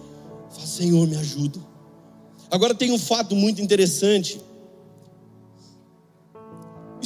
[0.51, 1.59] Fala, Senhor, me ajuda.
[2.51, 4.41] Agora tem um fato muito interessante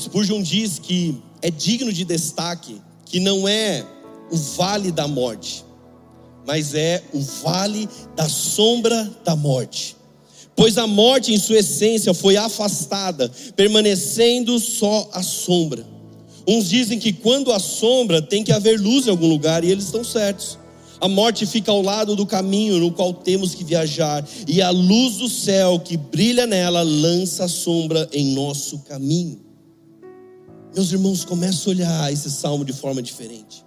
[0.03, 3.85] Spurgeon diz que é digno de destaque que não é
[4.31, 5.65] o vale da morte,
[6.47, 9.97] mas é o vale da sombra da morte.
[10.55, 15.87] Pois a morte, em sua essência, foi afastada, permanecendo só a sombra.
[16.47, 19.85] Uns dizem que quando a sombra tem que haver luz em algum lugar, e eles
[19.85, 20.59] estão certos.
[21.01, 25.17] A morte fica ao lado do caminho no qual temos que viajar, e a luz
[25.17, 29.52] do céu que brilha nela lança sombra em nosso caminho.
[30.75, 33.63] Meus irmãos, começa a olhar esse salmo de forma diferente.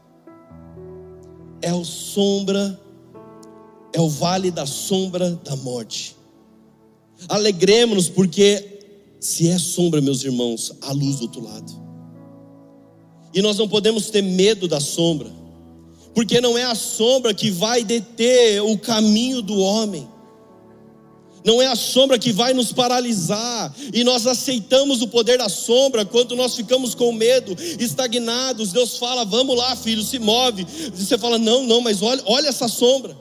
[1.61, 2.79] É o sombra,
[3.93, 6.15] é o vale da sombra da morte.
[7.29, 8.79] Alegremos-nos, porque
[9.19, 11.71] se é sombra, meus irmãos, há luz do outro lado.
[13.33, 15.31] E nós não podemos ter medo da sombra,
[16.15, 20.07] porque não é a sombra que vai deter o caminho do homem
[21.45, 26.03] não é a sombra que vai nos paralisar, e nós aceitamos o poder da sombra
[26.03, 28.71] quando nós ficamos com medo, estagnados.
[28.71, 30.65] Deus fala: Vamos lá, filho, se move.
[30.65, 33.15] E você fala: Não, não, mas olha, olha essa sombra.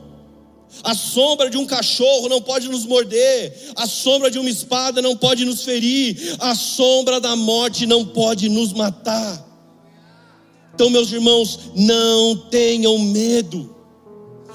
[0.83, 5.15] A sombra de um cachorro não pode nos morder, a sombra de uma espada não
[5.17, 9.47] pode nos ferir, a sombra da morte não pode nos matar.
[10.75, 13.73] Então, meus irmãos, não tenham medo.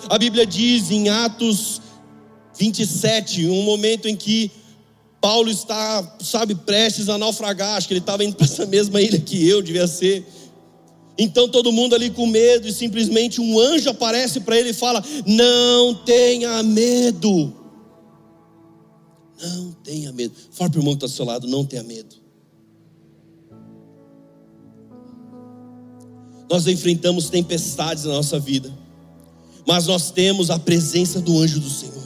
[0.10, 1.80] A Bíblia diz em Atos
[2.60, 4.52] 27, um momento em que
[5.22, 9.20] Paulo está, sabe, prestes a naufragar, acho que ele estava indo para essa mesma ilha
[9.20, 10.26] que eu, devia ser.
[11.18, 15.04] Então todo mundo ali com medo e simplesmente um anjo aparece para ele e fala:
[15.26, 17.54] Não tenha medo.
[19.42, 20.34] Não tenha medo.
[20.52, 22.16] Fala para o irmão que está ao seu lado: Não tenha medo.
[26.50, 28.74] Nós enfrentamos tempestades na nossa vida,
[29.68, 31.99] mas nós temos a presença do anjo do Senhor.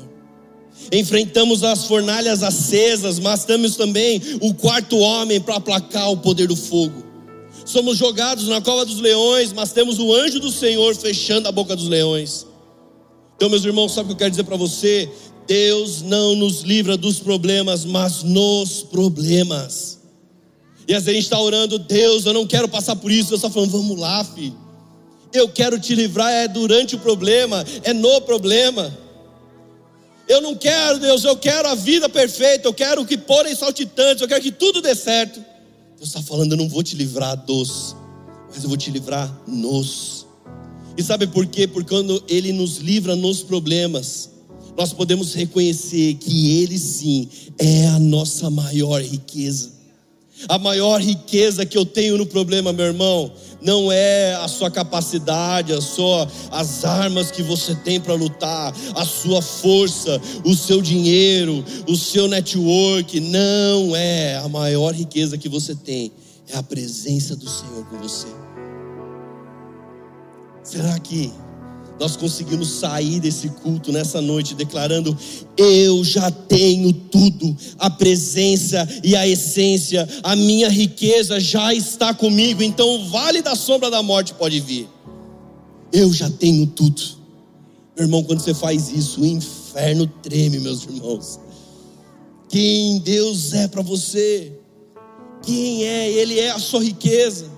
[0.91, 6.56] Enfrentamos as fornalhas acesas, mas temos também o quarto homem para aplacar o poder do
[6.56, 7.04] fogo.
[7.65, 11.76] Somos jogados na cova dos leões, mas temos o anjo do Senhor fechando a boca
[11.76, 12.46] dos leões.
[13.36, 15.10] Então, meus irmãos, sabe o que eu quero dizer para você?
[15.48, 20.00] Deus não nos livra dos problemas, mas nos problemas.
[20.88, 23.30] E às vezes a gente está orando, Deus, eu não quero passar por isso.
[23.30, 24.58] Deus está falando, vamos lá, filho.
[25.34, 28.96] Eu quero te livrar, é durante o problema, é no problema.
[30.27, 34.27] Eu não quero, Deus, eu quero a vida perfeita, eu quero que porem saltitantes, eu
[34.27, 35.43] quero que tudo dê certo.
[35.97, 37.95] Deus está falando, eu não vou te livrar dos,
[38.53, 40.25] mas eu vou te livrar nos.
[40.97, 41.67] E sabe por quê?
[41.67, 44.29] Porque quando Ele nos livra nos problemas,
[44.77, 49.71] nós podemos reconhecer que Ele sim é a nossa maior riqueza.
[50.47, 53.31] A maior riqueza que eu tenho no problema, meu irmão,
[53.63, 59.06] não é a sua capacidade, a sua, as armas que você tem para lutar, a
[59.06, 63.19] sua força, o seu dinheiro, o seu network.
[63.19, 66.12] Não é a maior riqueza que você tem,
[66.49, 68.28] é a presença do Senhor com você.
[70.63, 71.32] Será que
[72.03, 75.17] nós conseguimos sair desse culto nessa noite declarando:
[75.55, 82.61] Eu já tenho tudo, a presença e a essência, a minha riqueza já está comigo,
[82.61, 84.89] então o vale da sombra da morte pode vir.
[85.93, 87.01] Eu já tenho tudo.
[87.95, 91.39] Meu irmão, quando você faz isso, o inferno treme, meus irmãos.
[92.49, 94.51] Quem Deus é para você?
[95.41, 96.11] Quem é?
[96.11, 97.49] Ele é a sua riqueza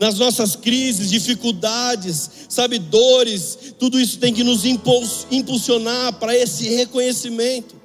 [0.00, 7.76] nas nossas crises, dificuldades, sabe, dores, tudo isso tem que nos impulsionar para esse reconhecimento.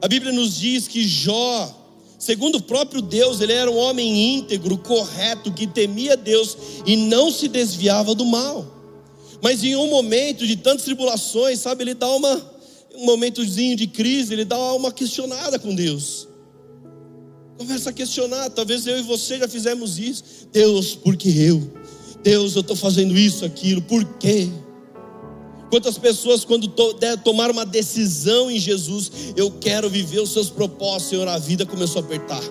[0.00, 1.74] A Bíblia nos diz que Jó,
[2.16, 7.32] segundo o próprio Deus, ele era um homem íntegro, correto, que temia Deus e não
[7.32, 8.64] se desviava do mal.
[9.42, 12.50] Mas em um momento de tantas tribulações, sabe, ele dá uma,
[12.94, 16.25] um momentozinho de crise, ele dá uma questionada com Deus.
[17.58, 20.22] Começa a questionar, talvez eu e você já fizemos isso.
[20.52, 21.70] Deus, por que eu?
[22.22, 24.48] Deus, eu estou fazendo isso, aquilo, por quê?
[25.70, 31.08] Quantas pessoas, quando to, tomar uma decisão em Jesus, eu quero viver os seus propósitos,
[31.08, 32.42] Senhor, a vida começou a apertar.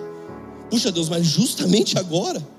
[0.70, 2.55] Puxa Deus, mas justamente agora.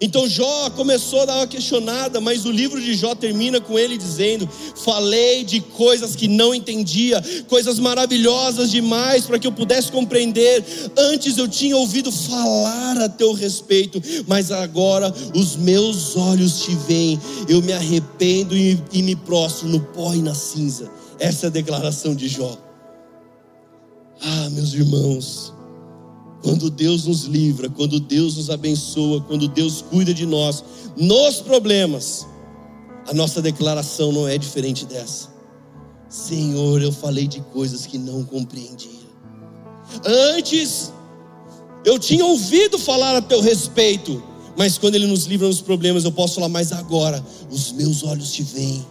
[0.00, 3.98] Então Jó começou a dar uma questionada, mas o livro de Jó termina com ele
[3.98, 10.64] dizendo: Falei de coisas que não entendia, coisas maravilhosas demais para que eu pudesse compreender.
[10.96, 17.20] Antes eu tinha ouvido falar a teu respeito, mas agora os meus olhos te veem.
[17.48, 20.88] Eu me arrependo e, e me prostro no pó e na cinza.
[21.18, 22.56] Essa é a declaração de Jó.
[24.20, 25.57] Ah, meus irmãos.
[26.42, 30.62] Quando Deus nos livra, quando Deus nos abençoa, quando Deus cuida de nós,
[30.96, 32.26] nos problemas,
[33.08, 35.28] a nossa declaração não é diferente dessa.
[36.08, 39.08] Senhor, eu falei de coisas que não compreendia.
[40.04, 40.92] Antes,
[41.84, 44.22] eu tinha ouvido falar a teu respeito,
[44.56, 48.32] mas quando Ele nos livra dos problemas, eu posso falar, mas agora, os meus olhos
[48.32, 48.86] te veem,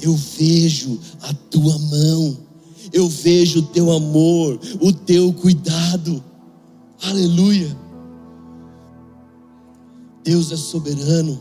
[0.00, 2.38] eu vejo a tua mão
[2.92, 6.22] eu vejo o teu amor, o teu cuidado.
[7.02, 7.76] Aleluia.
[10.24, 11.40] Deus é soberano.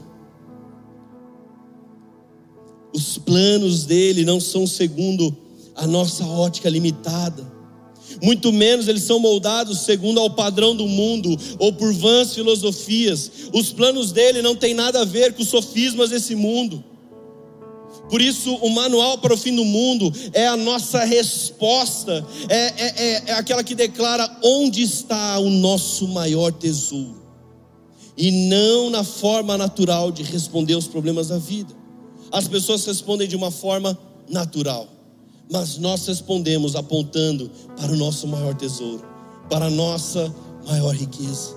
[2.94, 5.36] Os planos dele não são segundo
[5.76, 7.56] a nossa ótica limitada.
[8.22, 13.30] Muito menos eles são moldados segundo ao padrão do mundo ou por vãs filosofias.
[13.54, 16.84] Os planos dele não têm nada a ver com os sofismas desse mundo.
[18.10, 22.74] Por isso, o manual para o fim do mundo é a nossa resposta, é, é,
[22.78, 27.24] é, é aquela que declara onde está o nosso maior tesouro,
[28.15, 31.74] e não na forma natural de responder aos problemas da vida.
[32.32, 33.98] As pessoas respondem de uma forma
[34.30, 34.88] natural,
[35.52, 39.04] mas nós respondemos apontando para o nosso maior tesouro,
[39.50, 40.34] para a nossa
[40.68, 41.56] maior riqueza.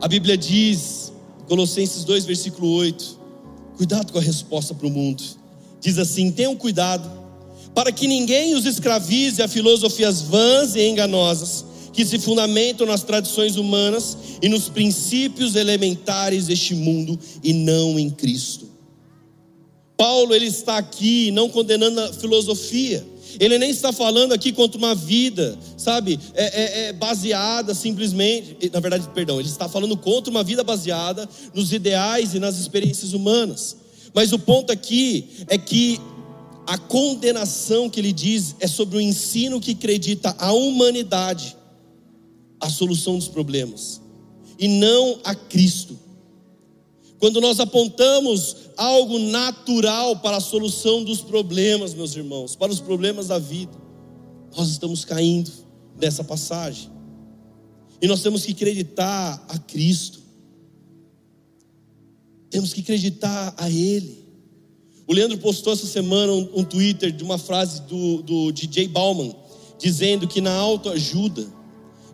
[0.00, 1.12] A Bíblia diz,
[1.46, 3.23] Colossenses 2, versículo 8
[3.76, 5.22] Cuidado com a resposta para o mundo.
[5.80, 7.10] Diz assim: tenham cuidado,
[7.74, 13.56] para que ninguém os escravize a filosofias vãs e enganosas, que se fundamentam nas tradições
[13.56, 18.68] humanas e nos princípios elementares deste mundo e não em Cristo.
[19.96, 23.04] Paulo ele está aqui não condenando a filosofia,
[23.38, 28.80] ele nem está falando aqui contra uma vida, sabe, é, é, é baseada simplesmente, na
[28.80, 33.76] verdade, perdão, ele está falando contra uma vida baseada nos ideais e nas experiências humanas.
[34.12, 36.00] Mas o ponto aqui é que
[36.66, 41.56] a condenação que ele diz é sobre o ensino que acredita a humanidade
[42.60, 44.00] a solução dos problemas
[44.58, 45.98] e não a Cristo.
[47.24, 53.28] Quando nós apontamos algo natural para a solução dos problemas, meus irmãos, para os problemas
[53.28, 53.72] da vida,
[54.54, 55.50] nós estamos caindo
[55.98, 56.90] nessa passagem.
[58.02, 60.20] E nós temos que acreditar a Cristo.
[62.50, 64.28] Temos que acreditar a Ele.
[65.06, 69.34] O Leandro postou essa semana um, um Twitter de uma frase do, do DJ Bauman,
[69.78, 71.46] dizendo que na autoajuda,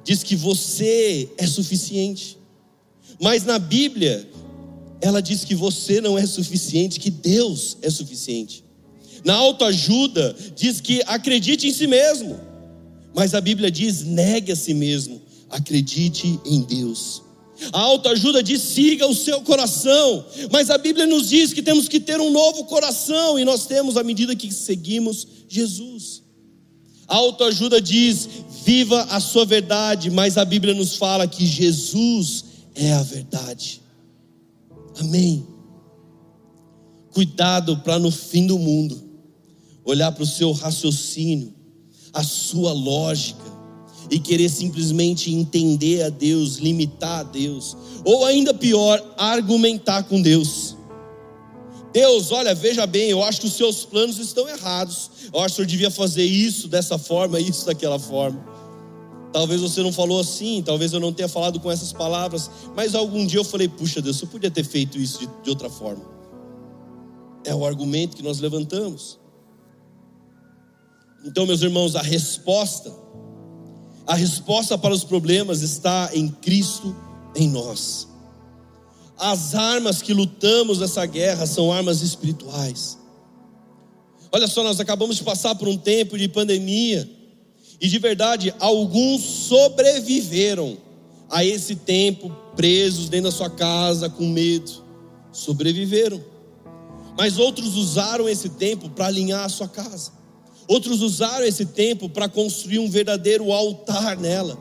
[0.04, 2.38] diz que você é suficiente.
[3.20, 4.30] Mas na Bíblia,
[5.00, 8.64] ela diz que você não é suficiente, que Deus é suficiente.
[9.24, 12.38] Na autoajuda, diz que acredite em si mesmo.
[13.14, 17.22] Mas a Bíblia diz: negue a si mesmo, acredite em Deus.
[17.72, 20.24] A autoajuda diz: siga o seu coração.
[20.50, 23.96] Mas a Bíblia nos diz que temos que ter um novo coração, e nós temos
[23.96, 26.22] à medida que seguimos Jesus.
[27.06, 28.28] A autoajuda diz:
[28.64, 33.79] viva a sua verdade, mas a Bíblia nos fala que Jesus é a verdade.
[35.00, 35.46] Amém.
[37.12, 39.10] Cuidado para no fim do mundo
[39.84, 41.52] olhar para o seu raciocínio,
[42.12, 43.50] a sua lógica
[44.10, 50.76] e querer simplesmente entender a Deus, limitar a Deus, ou ainda pior, argumentar com Deus.
[51.92, 55.10] Deus, olha, veja bem, eu acho que os seus planos estão errados.
[55.32, 58.44] Eu acho que o senhor devia fazer isso dessa forma, isso daquela forma.
[59.32, 63.24] Talvez você não falou assim, talvez eu não tenha falado com essas palavras, mas algum
[63.24, 66.04] dia eu falei, puxa Deus, eu podia ter feito isso de, de outra forma.
[67.44, 69.18] É o argumento que nós levantamos.
[71.24, 72.92] Então, meus irmãos, a resposta,
[74.06, 76.94] a resposta para os problemas está em Cristo
[77.36, 78.08] em nós.
[79.16, 82.98] As armas que lutamos nessa guerra são armas espirituais.
[84.32, 87.19] Olha só, nós acabamos de passar por um tempo de pandemia
[87.80, 90.76] e de verdade, alguns sobreviveram
[91.30, 94.70] a esse tempo, presos dentro da sua casa, com medo.
[95.32, 96.22] Sobreviveram.
[97.16, 100.12] Mas outros usaram esse tempo para alinhar a sua casa.
[100.68, 104.58] Outros usaram esse tempo para construir um verdadeiro altar nela.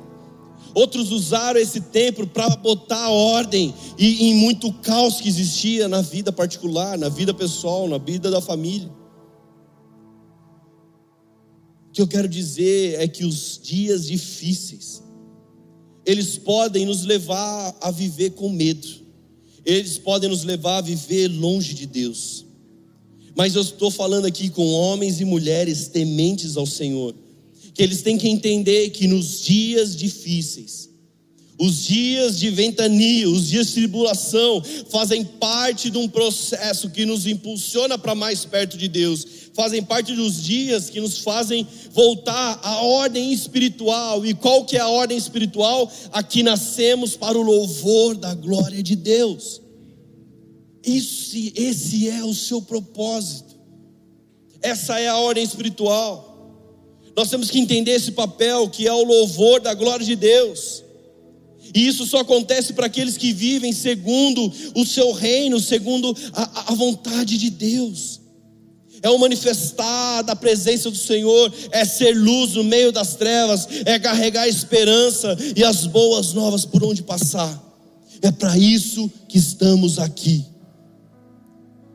[0.73, 6.31] Outros usaram esse tempo para botar ordem e em muito caos que existia na vida
[6.31, 8.89] particular, na vida pessoal, na vida da família.
[11.99, 15.03] Que eu quero dizer é que os dias difíceis,
[16.05, 18.87] eles podem nos levar a viver com medo,
[19.65, 22.45] eles podem nos levar a viver longe de Deus.
[23.35, 27.13] Mas eu estou falando aqui com homens e mulheres tementes ao Senhor,
[27.73, 30.88] que eles têm que entender que nos dias difíceis,
[31.59, 37.27] os dias de ventania, os dias de tribulação, fazem parte de um processo que nos
[37.27, 42.81] impulsiona para mais perto de Deus, fazem parte dos dias que nos fazem voltar à
[42.81, 44.25] ordem espiritual.
[44.25, 45.91] E qual que é a ordem espiritual?
[46.13, 49.61] Aqui nascemos para o louvor da glória de Deus.
[50.81, 53.59] Esse, esse é o seu propósito.
[54.61, 56.29] Essa é a ordem espiritual.
[57.17, 60.87] Nós temos que entender esse papel que é o louvor da glória de Deus.
[61.73, 66.75] E isso só acontece para aqueles que vivem segundo o seu reino, segundo a, a
[66.75, 68.19] vontade de Deus.
[69.01, 73.97] É o manifestar da presença do Senhor, é ser luz no meio das trevas, é
[73.97, 77.65] carregar a esperança e as boas novas por onde passar.
[78.21, 80.45] É para isso que estamos aqui.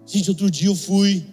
[0.06, 1.24] Gente, outro dia eu fui,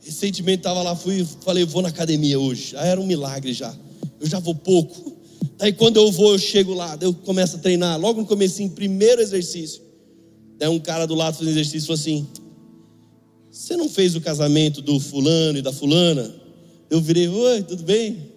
[0.00, 2.72] recentemente estava lá, fui, falei, vou na academia hoje.
[2.72, 3.74] Já era um milagre já.
[4.20, 5.17] Eu já vou pouco.
[5.56, 7.98] Daí quando eu vou, eu chego lá, eu começo a treinar.
[8.00, 9.82] Logo no começo, primeiro exercício.
[10.58, 12.26] Daí um cara do lado fazendo exercício falou assim:
[13.50, 16.34] Você não fez o casamento do fulano e da fulana?
[16.90, 18.32] Eu virei, oi, tudo bem?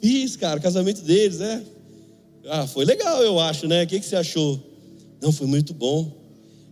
[0.00, 1.62] Fiz, cara, casamento deles, é.
[2.46, 3.84] Ah, foi legal, eu acho, né?
[3.84, 4.60] O que, que você achou?
[5.20, 6.10] Não, foi muito bom.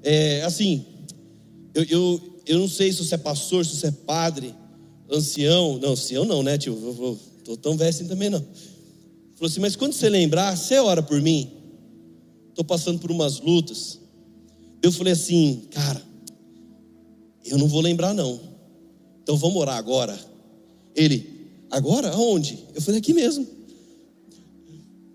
[0.03, 0.85] É, assim,
[1.75, 4.55] eu, eu, eu não sei se você é pastor, se você é padre,
[5.11, 5.79] ancião.
[5.79, 6.73] Não, ancião não, né, tio?
[6.83, 8.45] Eu, eu, tô tão velho assim também não.
[9.41, 11.51] Falou assim: Mas quando você lembrar, você ora por mim?
[12.51, 13.99] Estou passando por umas lutas.
[14.82, 16.03] Eu falei assim, cara,
[17.47, 18.38] eu não vou lembrar não.
[19.22, 20.18] Então vamos orar agora.
[20.95, 22.11] Ele, agora?
[22.11, 22.59] Aonde?
[22.74, 23.47] Eu falei, aqui mesmo.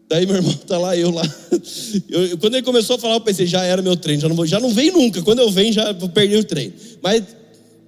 [0.10, 1.24] Daí meu irmão tá lá, eu lá.
[2.10, 4.60] Eu, quando ele começou a falar, eu pensei, já era meu treino, já não, já
[4.60, 5.22] não vem nunca.
[5.24, 6.74] Quando eu venho, já vou perder o treino.
[7.02, 7.24] Mas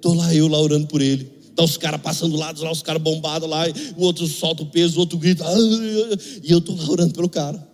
[0.01, 1.31] tô lá eu lá orando por ele.
[1.58, 3.64] Tá os caras passando lá, lá os caras bombados lá,
[3.95, 5.43] o outro solta o peso, o outro grita,
[6.43, 7.68] e eu lá orando pelo cara.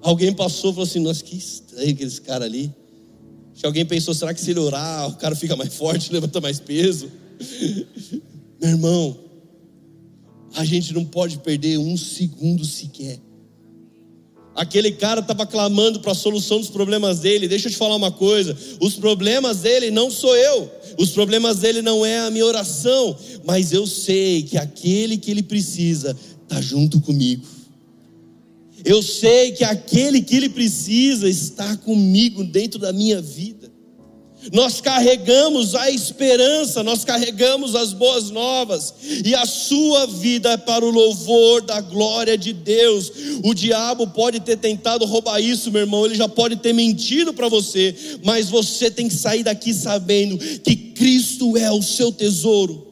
[0.00, 2.72] Alguém passou e falou assim: Nossa, que estranho aqueles caras ali.
[3.52, 6.60] Se alguém pensou, será que se ele orar, o cara fica mais forte, levanta mais
[6.60, 7.10] peso?
[8.62, 9.18] Meu irmão,
[10.54, 13.18] a gente não pode perder um segundo sequer.
[14.56, 17.46] Aquele cara estava clamando para a solução dos problemas dele.
[17.46, 21.82] Deixa eu te falar uma coisa: os problemas dele não sou eu, os problemas dele
[21.82, 27.00] não é a minha oração, mas eu sei que aquele que ele precisa está junto
[27.00, 27.44] comigo.
[28.82, 33.75] Eu sei que aquele que ele precisa está comigo dentro da minha vida.
[34.52, 38.94] Nós carregamos a esperança, nós carregamos as boas novas,
[39.24, 43.10] e a sua vida é para o louvor da glória de Deus.
[43.44, 47.48] O diabo pode ter tentado roubar isso, meu irmão, ele já pode ter mentido para
[47.48, 47.94] você,
[48.24, 52.85] mas você tem que sair daqui sabendo que Cristo é o seu tesouro.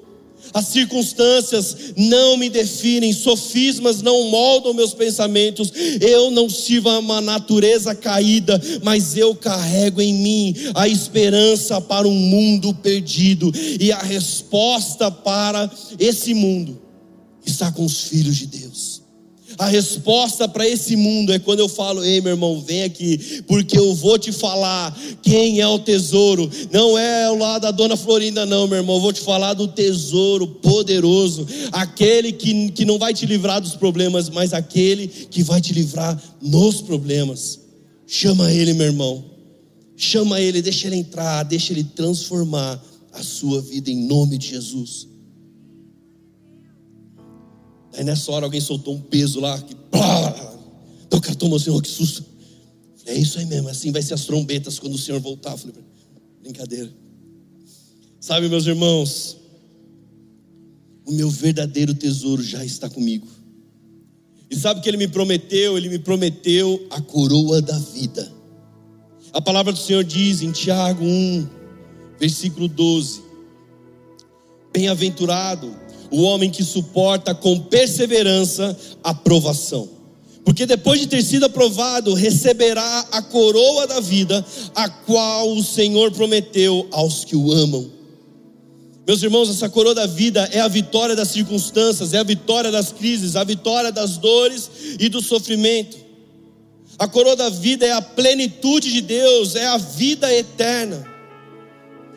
[0.55, 5.72] As circunstâncias não me definem, sofismas não moldam meus pensamentos.
[6.00, 12.07] Eu não sirvo a uma natureza caída, mas eu carrego em mim a esperança para
[12.07, 13.50] um mundo perdido.
[13.80, 16.80] E a resposta para esse mundo
[17.44, 18.93] está com os filhos de Deus.
[19.59, 23.78] A resposta para esse mundo é quando eu falo: Ei, meu irmão, vem aqui, porque
[23.78, 26.50] eu vou te falar quem é o tesouro.
[26.72, 28.96] Não é o lá da dona Florinda, não, meu irmão.
[28.96, 33.74] Eu vou te falar do tesouro poderoso, aquele que, que não vai te livrar dos
[33.74, 37.61] problemas, mas aquele que vai te livrar nos problemas.
[38.07, 39.24] Chama ele, meu irmão.
[39.96, 42.82] Chama ele, deixa ele entrar, deixa ele transformar
[43.12, 45.13] a sua vida em nome de Jesus.
[47.97, 49.74] Aí nessa hora alguém soltou um peso lá, que
[51.07, 52.24] então o cara tomou, Senhor, que susto.
[53.07, 55.57] É isso aí mesmo, assim vai ser as trombetas quando o Senhor voltar.
[55.57, 55.76] Falei,
[56.42, 56.90] brincadeira.
[58.18, 59.36] Sabe, meus irmãos,
[61.05, 63.28] o meu verdadeiro tesouro já está comigo.
[64.51, 65.76] E sabe o que ele me prometeu?
[65.76, 68.32] Ele me prometeu a coroa da vida.
[69.32, 71.49] A palavra do Senhor diz em Tiago 1,
[72.18, 73.22] versículo 12:
[74.72, 75.84] Bem-aventurado
[76.14, 79.88] o homem que suporta com perseverança a provação.
[80.44, 84.44] Porque depois de ter sido aprovado, receberá a coroa da vida,
[84.74, 87.90] a qual o Senhor prometeu aos que o amam.
[89.06, 92.92] Meus irmãos, essa coroa da vida é a vitória das circunstâncias, é a vitória das
[92.92, 95.96] crises, a vitória das dores e do sofrimento.
[96.98, 101.13] A coroa da vida é a plenitude de Deus, é a vida eterna.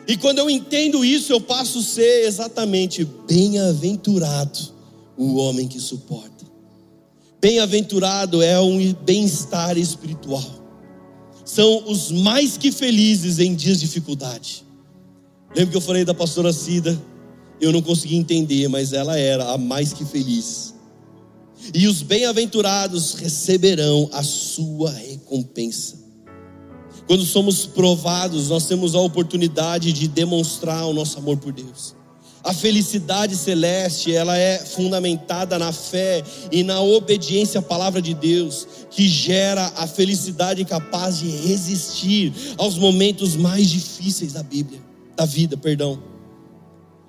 [0.08, 4.58] E quando eu entendo isso, eu passo a ser exatamente bem-aventurado
[5.18, 6.46] o homem que suporta.
[7.38, 10.42] Bem-aventurado é um bem-estar espiritual.
[11.44, 14.64] São os mais que felizes em dias de dificuldade.
[15.54, 16.98] Lembra que eu falei da pastora Cida?
[17.60, 20.74] Eu não consegui entender, mas ela era a mais que feliz.
[21.74, 25.97] E os bem-aventurados receberão a sua recompensa.
[27.08, 31.96] Quando somos provados, nós temos a oportunidade de demonstrar o nosso amor por Deus.
[32.44, 38.68] A felicidade celeste, ela é fundamentada na fé e na obediência à palavra de Deus,
[38.90, 44.80] que gera a felicidade capaz de resistir aos momentos mais difíceis da Bíblia,
[45.16, 46.02] da vida, perdão.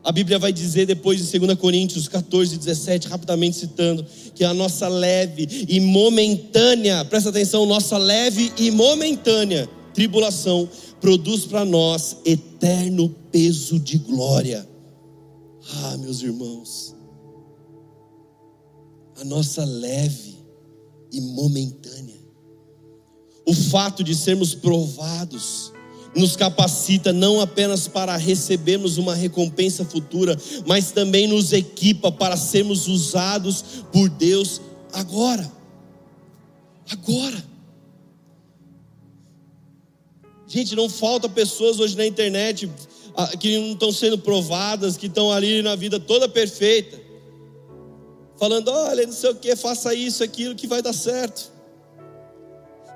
[0.02, 4.88] A Bíblia vai dizer depois em 2 Coríntios 14, 17, rapidamente citando, que a nossa
[4.88, 9.70] leve e momentânea, presta atenção, nossa leve e momentânea
[10.00, 10.70] tribulação
[11.02, 14.66] produz para nós eterno peso de glória.
[15.76, 16.96] Ah, meus irmãos,
[19.20, 20.38] a nossa leve
[21.12, 22.16] e momentânea,
[23.46, 25.74] o fato de sermos provados,
[26.16, 32.88] nos capacita não apenas para recebermos uma recompensa futura, mas também nos equipa para sermos
[32.88, 34.62] usados por Deus
[34.94, 35.52] agora.
[36.90, 37.49] Agora.
[40.50, 42.68] Gente, não falta pessoas hoje na internet
[43.16, 47.00] ah, que não estão sendo provadas, que estão ali na vida toda perfeita,
[48.36, 51.52] falando: olha, não sei o que, faça isso, aquilo que vai dar certo.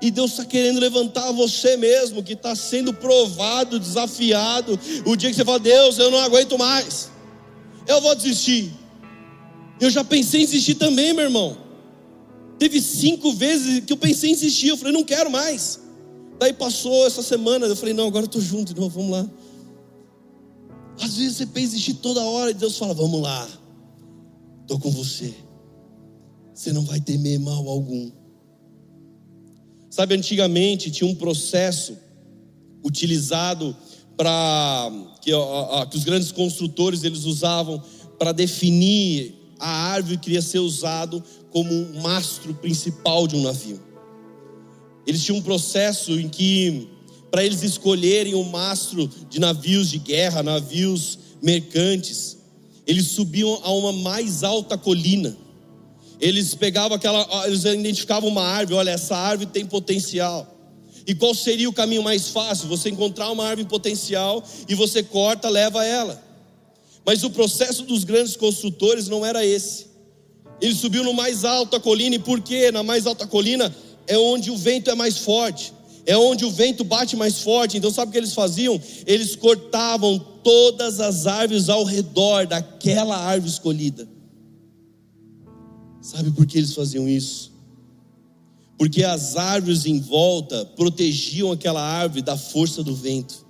[0.02, 4.78] E Deus está querendo levantar você mesmo, que está sendo provado, desafiado.
[5.06, 7.08] O dia que você fala, Deus, eu não aguento mais,
[7.86, 8.72] eu vou desistir.
[9.80, 11.56] Eu já pensei em desistir também, meu irmão.
[12.58, 15.83] Teve cinco vezes que eu pensei em desistir, eu falei, não quero mais.
[16.38, 19.30] Daí passou essa semana, eu falei, não, agora eu estou junto de novo, vamos lá.
[21.00, 23.48] Às vezes você pensa em toda hora e Deus fala, vamos lá,
[24.62, 25.34] estou com você.
[26.52, 28.10] Você não vai temer mal algum.
[29.90, 31.96] Sabe, antigamente tinha um processo
[32.84, 33.76] utilizado
[34.16, 35.30] para que,
[35.90, 37.82] que, os grandes construtores eles usavam
[38.18, 43.80] para definir a árvore que iria ser usado como mastro principal de um navio.
[45.06, 46.88] Eles tinham um processo em que
[47.30, 52.38] para eles escolherem o mastro de navios de guerra, navios mercantes,
[52.86, 55.36] eles subiam a uma mais alta colina.
[56.20, 60.48] Eles pegavam aquela, eles identificavam uma árvore, olha, essa árvore tem potencial.
[61.06, 62.68] E qual seria o caminho mais fácil?
[62.68, 66.22] Você encontrar uma árvore potencial e você corta, leva ela.
[67.04, 69.86] Mas o processo dos grandes construtores não era esse.
[70.60, 72.70] Ele subiu no mais alto a colina, e por quê?
[72.70, 73.74] Na mais alta colina
[74.06, 75.72] é onde o vento é mais forte,
[76.06, 77.76] é onde o vento bate mais forte.
[77.76, 78.80] Então, sabe o que eles faziam?
[79.06, 84.08] Eles cortavam todas as árvores ao redor daquela árvore escolhida.
[86.02, 87.54] Sabe por que eles faziam isso?
[88.78, 93.43] porque as árvores em volta protegiam aquela árvore da força do vento.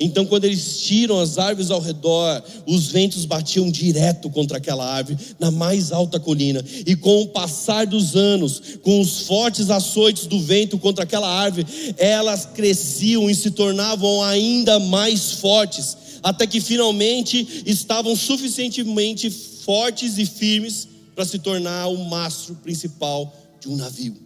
[0.00, 5.18] Então, quando eles tiram as árvores ao redor, os ventos batiam direto contra aquela árvore,
[5.38, 6.64] na mais alta colina.
[6.86, 11.66] E com o passar dos anos, com os fortes açoites do vento contra aquela árvore,
[11.96, 20.26] elas cresciam e se tornavam ainda mais fortes, até que finalmente estavam suficientemente fortes e
[20.26, 24.16] firmes para se tornar o mastro principal de um navio.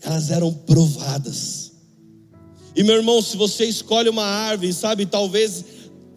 [0.00, 1.71] Elas eram provadas.
[2.74, 5.64] E meu irmão, se você escolhe uma árvore, sabe, talvez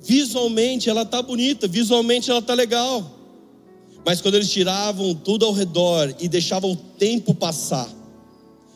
[0.02, 3.12] visualmente ela tá bonita, visualmente ela tá legal.
[4.06, 7.90] Mas quando eles tiravam tudo ao redor e deixavam o tempo passar,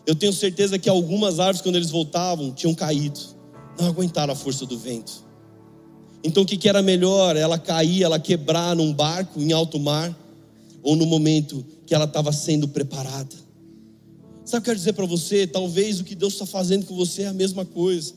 [0.06, 3.20] eu tenho certeza que algumas árvores, quando eles voltavam, tinham caído,
[3.80, 5.24] não aguentaram a força do vento.
[6.24, 7.38] Então o que, que era melhor?
[7.38, 10.18] Ela cair, ela quebrar num barco em alto mar,
[10.82, 13.36] ou no momento que ela estava sendo preparada.
[14.50, 15.46] Sabe o que eu quero dizer para você?
[15.46, 18.16] Talvez o que Deus está fazendo com você é a mesma coisa.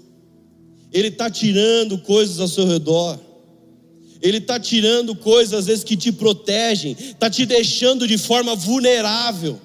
[0.90, 3.20] Ele está tirando coisas ao seu redor.
[4.18, 9.60] Ele está tirando coisas às vezes que te protegem, está te deixando de forma vulnerável.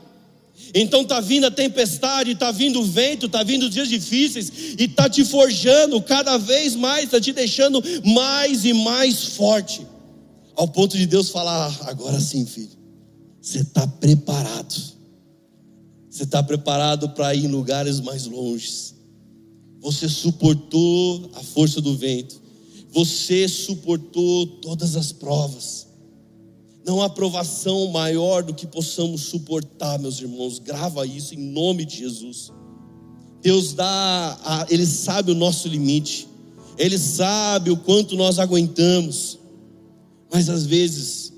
[0.76, 4.84] Então está vindo a tempestade, está vindo o vento, está vindo os dias difíceis e
[4.84, 9.88] está te forjando cada vez mais, está te deixando mais e mais forte,
[10.54, 12.78] ao ponto de Deus falar: ah, agora sim, filho,
[13.42, 14.97] você está preparado.
[16.18, 18.96] Você está preparado para ir em lugares mais longes.
[19.80, 22.42] Você suportou a força do vento.
[22.92, 25.86] Você suportou todas as provas.
[26.84, 30.58] Não há provação maior do que possamos suportar, meus irmãos.
[30.58, 32.52] Grava isso em nome de Jesus.
[33.40, 36.28] Deus dá, a, Ele sabe o nosso limite.
[36.80, 39.38] Ele sabe o quanto nós aguentamos.
[40.34, 41.32] Mas às vezes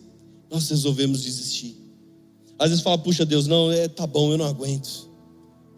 [0.49, 1.78] nós resolvemos desistir.
[2.59, 5.09] Às vezes fala, puxa Deus, não, é, tá bom, eu não aguento.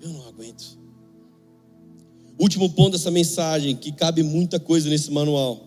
[0.01, 0.79] Eu não aguento.
[2.39, 5.63] Último ponto dessa mensagem, que cabe muita coisa nesse manual,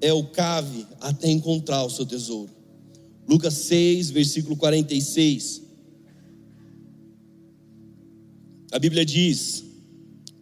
[0.00, 2.50] é o cave até encontrar o seu tesouro.
[3.28, 5.62] Lucas 6, versículo 46.
[8.72, 9.64] A Bíblia diz: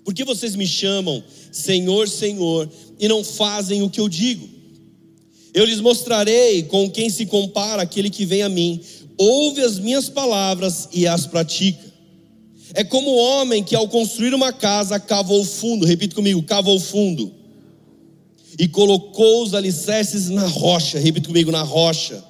[0.03, 4.54] Por que vocês me chamam Senhor, Senhor, e não fazem o que eu digo?
[5.55, 8.81] Eu lhes mostrarei com quem se compara aquele que vem a mim.
[9.17, 11.95] Ouve as minhas palavras e as pratica.
[12.75, 17.33] É como o homem que, ao construir uma casa, cavou fundo, repita comigo: cavou fundo,
[18.59, 22.23] e colocou os alicerces na rocha, repita comigo: na rocha.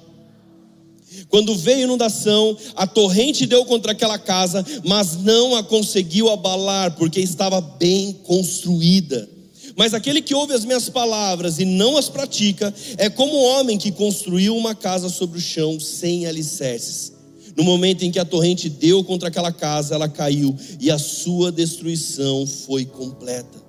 [1.29, 7.19] Quando veio inundação, a torrente deu contra aquela casa, mas não a conseguiu abalar, porque
[7.19, 9.27] estava bem construída.
[9.75, 13.77] Mas aquele que ouve as minhas palavras e não as pratica, é como o homem
[13.77, 17.13] que construiu uma casa sobre o chão sem alicerces.
[17.57, 21.51] No momento em que a torrente deu contra aquela casa, ela caiu e a sua
[21.51, 23.65] destruição foi completa.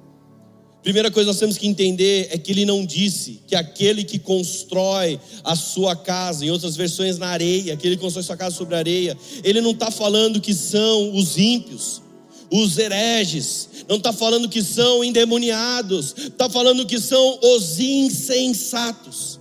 [0.83, 4.21] Primeira coisa que nós temos que entender é que ele não disse que aquele que
[4.21, 8.77] constrói a sua casa, em outras versões na areia, aquele que constrói sua casa sobre
[8.77, 12.03] a areia, ele não está falando que são os ímpios
[12.51, 19.41] os hereges, não está falando que são endemoniados, está falando que são os insensatos.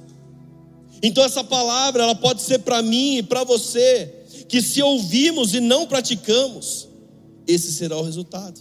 [1.02, 4.12] Então essa palavra ela pode ser para mim e para você,
[4.48, 6.88] que se ouvimos e não praticamos,
[7.48, 8.60] esse será o resultado.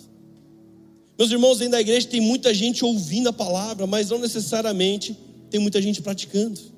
[1.18, 5.16] Meus irmãos, dentro da igreja tem muita gente ouvindo a palavra, mas não necessariamente
[5.48, 6.73] tem muita gente praticando.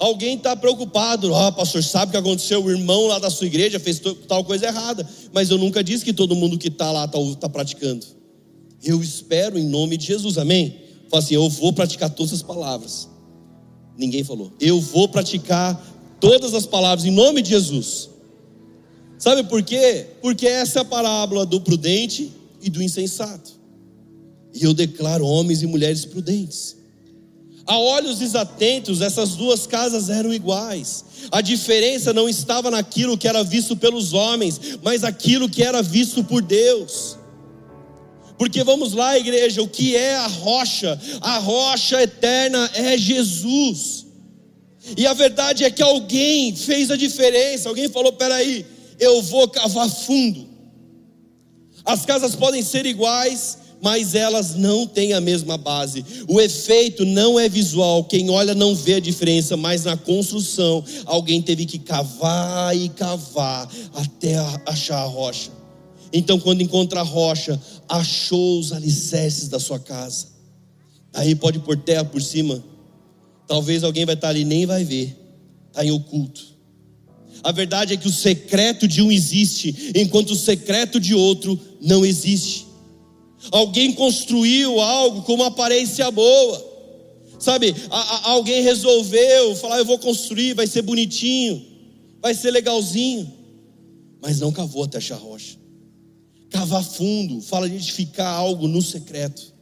[0.00, 2.64] Alguém está preocupado, ah, pastor, sabe o que aconteceu?
[2.64, 6.14] O irmão lá da sua igreja fez tal coisa errada, mas eu nunca disse que
[6.14, 8.06] todo mundo que está lá está tá praticando.
[8.82, 10.74] Eu espero em nome de Jesus, amém?
[11.10, 13.10] Fala assim, eu vou praticar todas as palavras.
[13.98, 14.50] Ninguém falou.
[14.58, 15.78] Eu vou praticar
[16.18, 18.08] todas as palavras em nome de Jesus.
[19.18, 20.06] Sabe por quê?
[20.22, 22.32] Porque essa é a parábola do prudente
[22.62, 23.52] e do insensato.
[24.54, 26.79] E eu declaro homens e mulheres prudentes.
[27.66, 31.04] A olhos desatentos, essas duas casas eram iguais.
[31.30, 36.24] A diferença não estava naquilo que era visto pelos homens, mas aquilo que era visto
[36.24, 37.18] por Deus.
[38.38, 40.98] Porque vamos lá, igreja, o que é a rocha?
[41.20, 44.06] A rocha eterna é Jesus.
[44.96, 47.68] E a verdade é que alguém fez a diferença.
[47.68, 48.64] Alguém falou: peraí,
[48.98, 50.48] eu vou cavar fundo.
[51.84, 56.04] As casas podem ser iguais, mas elas não têm a mesma base.
[56.28, 61.40] O efeito não é visual, quem olha não vê a diferença, mas na construção alguém
[61.40, 65.50] teve que cavar e cavar até achar a rocha.
[66.12, 70.26] Então, quando encontra a rocha, achou os alicerces da sua casa.
[71.12, 72.62] Aí pode pôr terra por cima.
[73.46, 75.16] Talvez alguém vai estar ali nem vai ver.
[75.68, 76.50] Está em oculto.
[77.42, 82.04] A verdade é que o secreto de um existe, enquanto o secreto de outro não
[82.04, 82.66] existe.
[83.50, 86.66] Alguém construiu algo com uma aparência boa,
[87.38, 87.74] sabe?
[87.90, 91.64] A, a, alguém resolveu falar: eu vou construir, vai ser bonitinho,
[92.20, 93.32] vai ser legalzinho,
[94.20, 95.58] mas não cavou até achar rocha.
[96.50, 99.54] Cavar fundo, fala de edificar algo no secreto.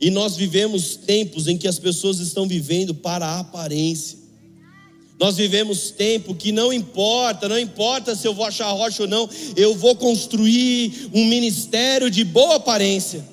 [0.00, 4.23] E nós vivemos tempos em que as pessoas estão vivendo para a aparência.
[5.18, 9.28] Nós vivemos tempo que não importa, não importa se eu vou achar rocha ou não,
[9.56, 13.24] eu vou construir um ministério de boa aparência.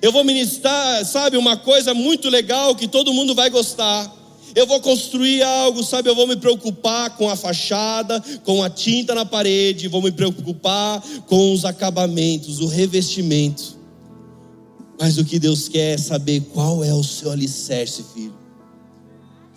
[0.00, 4.14] Eu vou ministrar, sabe, uma coisa muito legal que todo mundo vai gostar.
[4.54, 9.14] Eu vou construir algo, sabe, eu vou me preocupar com a fachada, com a tinta
[9.14, 13.76] na parede, vou me preocupar com os acabamentos, o revestimento.
[15.00, 18.37] Mas o que Deus quer é saber qual é o seu alicerce, filho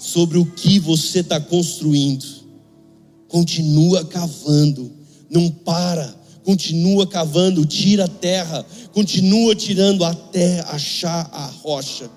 [0.02, 2.26] sobre o que você está construindo.
[3.28, 4.92] Continua cavando,
[5.30, 12.10] não para, continua cavando, tira a terra, continua tirando até achar a rocha.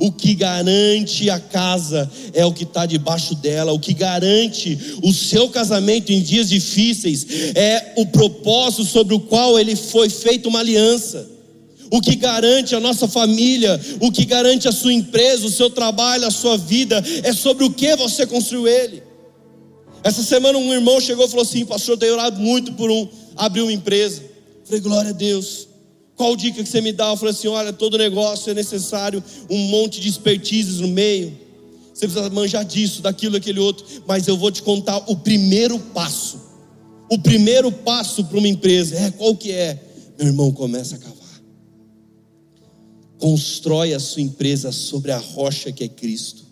[0.00, 3.72] O que garante a casa é o que está debaixo dela.
[3.72, 9.58] O que garante o seu casamento em dias difíceis é o propósito sobre o qual
[9.58, 11.33] ele foi feito uma aliança
[11.90, 16.26] o que garante a nossa família, o que garante a sua empresa, o seu trabalho,
[16.26, 19.02] a sua vida, é sobre o que você construiu ele.
[20.02, 23.08] Essa semana um irmão chegou e falou assim: Pastor, eu tenho orado muito por um
[23.36, 24.22] abrir uma empresa.
[24.22, 25.68] Eu falei, glória a Deus.
[26.16, 27.08] Qual dica que você me dá?
[27.08, 31.36] Eu falei assim: olha, todo negócio é necessário um monte de expertises no meio.
[31.92, 33.84] Você precisa manjar disso, daquilo, daquele outro.
[34.06, 36.40] Mas eu vou te contar o primeiro passo.
[37.10, 39.78] O primeiro passo para uma empresa é qual que é?
[40.18, 41.23] Meu irmão, começa a cavar.
[43.18, 46.44] Constrói a sua empresa sobre a rocha que é Cristo.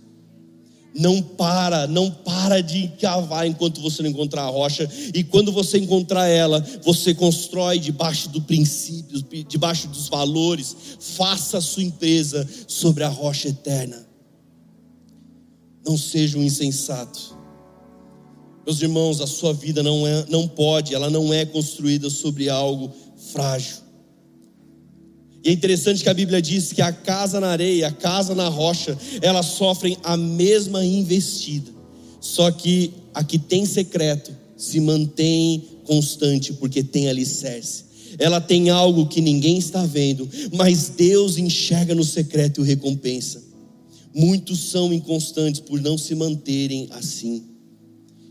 [0.94, 4.88] Não para, não para de cavar enquanto você não encontrar a rocha.
[5.14, 10.76] E quando você encontrar ela, você constrói debaixo do princípio, debaixo dos valores.
[11.00, 14.06] Faça a sua empresa sobre a rocha eterna.
[15.84, 17.38] Não seja um insensato.
[18.64, 22.92] Meus irmãos, a sua vida não, é, não pode, ela não é construída sobre algo
[23.32, 23.81] frágil.
[25.44, 28.48] E é interessante que a Bíblia diz que a casa na areia, a casa na
[28.48, 31.70] rocha, elas sofrem a mesma investida.
[32.20, 37.84] Só que a que tem secreto se mantém constante, porque tem alicerce.
[38.18, 43.42] Ela tem algo que ninguém está vendo, mas Deus enxerga no secreto e o recompensa.
[44.14, 47.44] Muitos são inconstantes por não se manterem assim.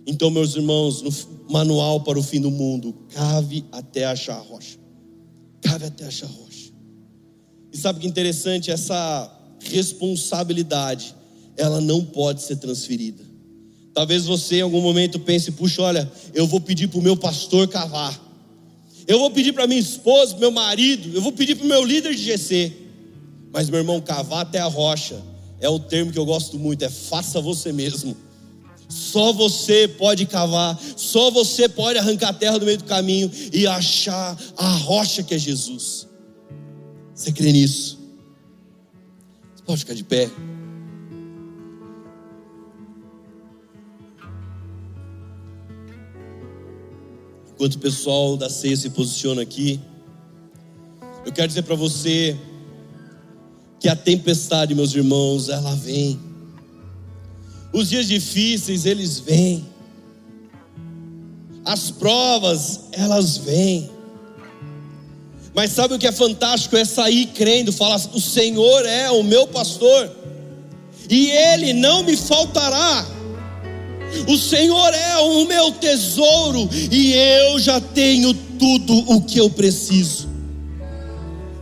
[0.05, 1.11] Então, meus irmãos, no
[1.49, 4.77] manual para o fim do mundo, cave até achar a rocha.
[5.61, 6.50] Cave até achar a rocha.
[7.71, 8.71] E sabe que interessante?
[8.71, 11.15] Essa responsabilidade,
[11.55, 13.23] ela não pode ser transferida.
[13.93, 17.67] Talvez você em algum momento pense: puxa, olha, eu vou pedir para o meu pastor
[17.67, 18.19] cavar,
[19.07, 22.15] eu vou pedir para minha esposa, meu marido, eu vou pedir para o meu líder
[22.15, 22.73] de GC.
[23.51, 25.21] Mas, meu irmão, cavar até a rocha
[25.59, 28.15] é o termo que eu gosto muito: é faça você mesmo.
[28.87, 33.65] Só você pode cavar, só você pode arrancar a terra do meio do caminho e
[33.65, 36.07] achar a rocha que é Jesus.
[37.21, 37.99] Você crê nisso?
[39.53, 40.27] Você pode ficar de pé.
[47.53, 49.79] Enquanto o pessoal da ceia se posiciona aqui,
[51.23, 52.35] eu quero dizer para você
[53.79, 56.19] que a tempestade, meus irmãos, ela vem.
[57.71, 59.63] Os dias difíceis, eles vêm.
[61.63, 63.91] As provas, elas vêm.
[65.53, 66.77] Mas sabe o que é fantástico?
[66.77, 70.09] É sair crendo, falar: o Senhor é o meu pastor,
[71.09, 73.05] e Ele não me faltará.
[74.27, 80.29] O Senhor é o meu tesouro e eu já tenho tudo o que eu preciso.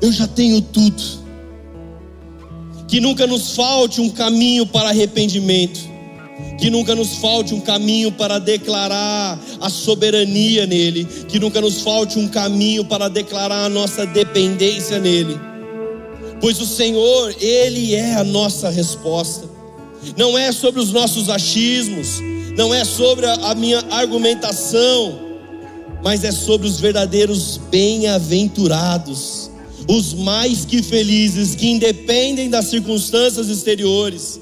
[0.02, 1.20] Eu já tenho tudo.
[2.88, 5.89] Que nunca nos falte um caminho para arrependimento.
[6.60, 11.06] Que nunca nos falte um caminho para declarar a soberania nele.
[11.28, 15.40] Que nunca nos falte um caminho para declarar a nossa dependência nele.
[16.42, 19.50] Pois o Senhor, Ele é a nossa resposta.
[20.18, 22.22] Não é sobre os nossos achismos,
[22.58, 25.20] não é sobre a minha argumentação,
[26.04, 29.52] mas é sobre os verdadeiros bem-aventurados,
[29.88, 34.40] os mais que felizes, que independem das circunstâncias exteriores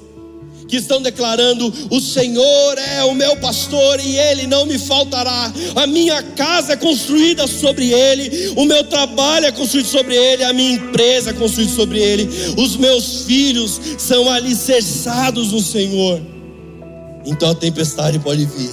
[0.67, 5.51] que estão declarando: O Senhor é o meu pastor e ele não me faltará.
[5.75, 10.53] A minha casa é construída sobre ele, o meu trabalho é construído sobre ele, a
[10.53, 16.21] minha empresa é construída sobre ele, os meus filhos são alicerçados no Senhor.
[17.25, 18.71] Então a tempestade pode vir,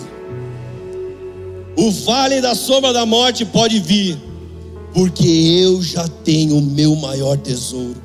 [1.76, 4.16] o vale da sombra da morte pode vir,
[4.92, 8.02] porque eu já tenho o meu maior tesouro.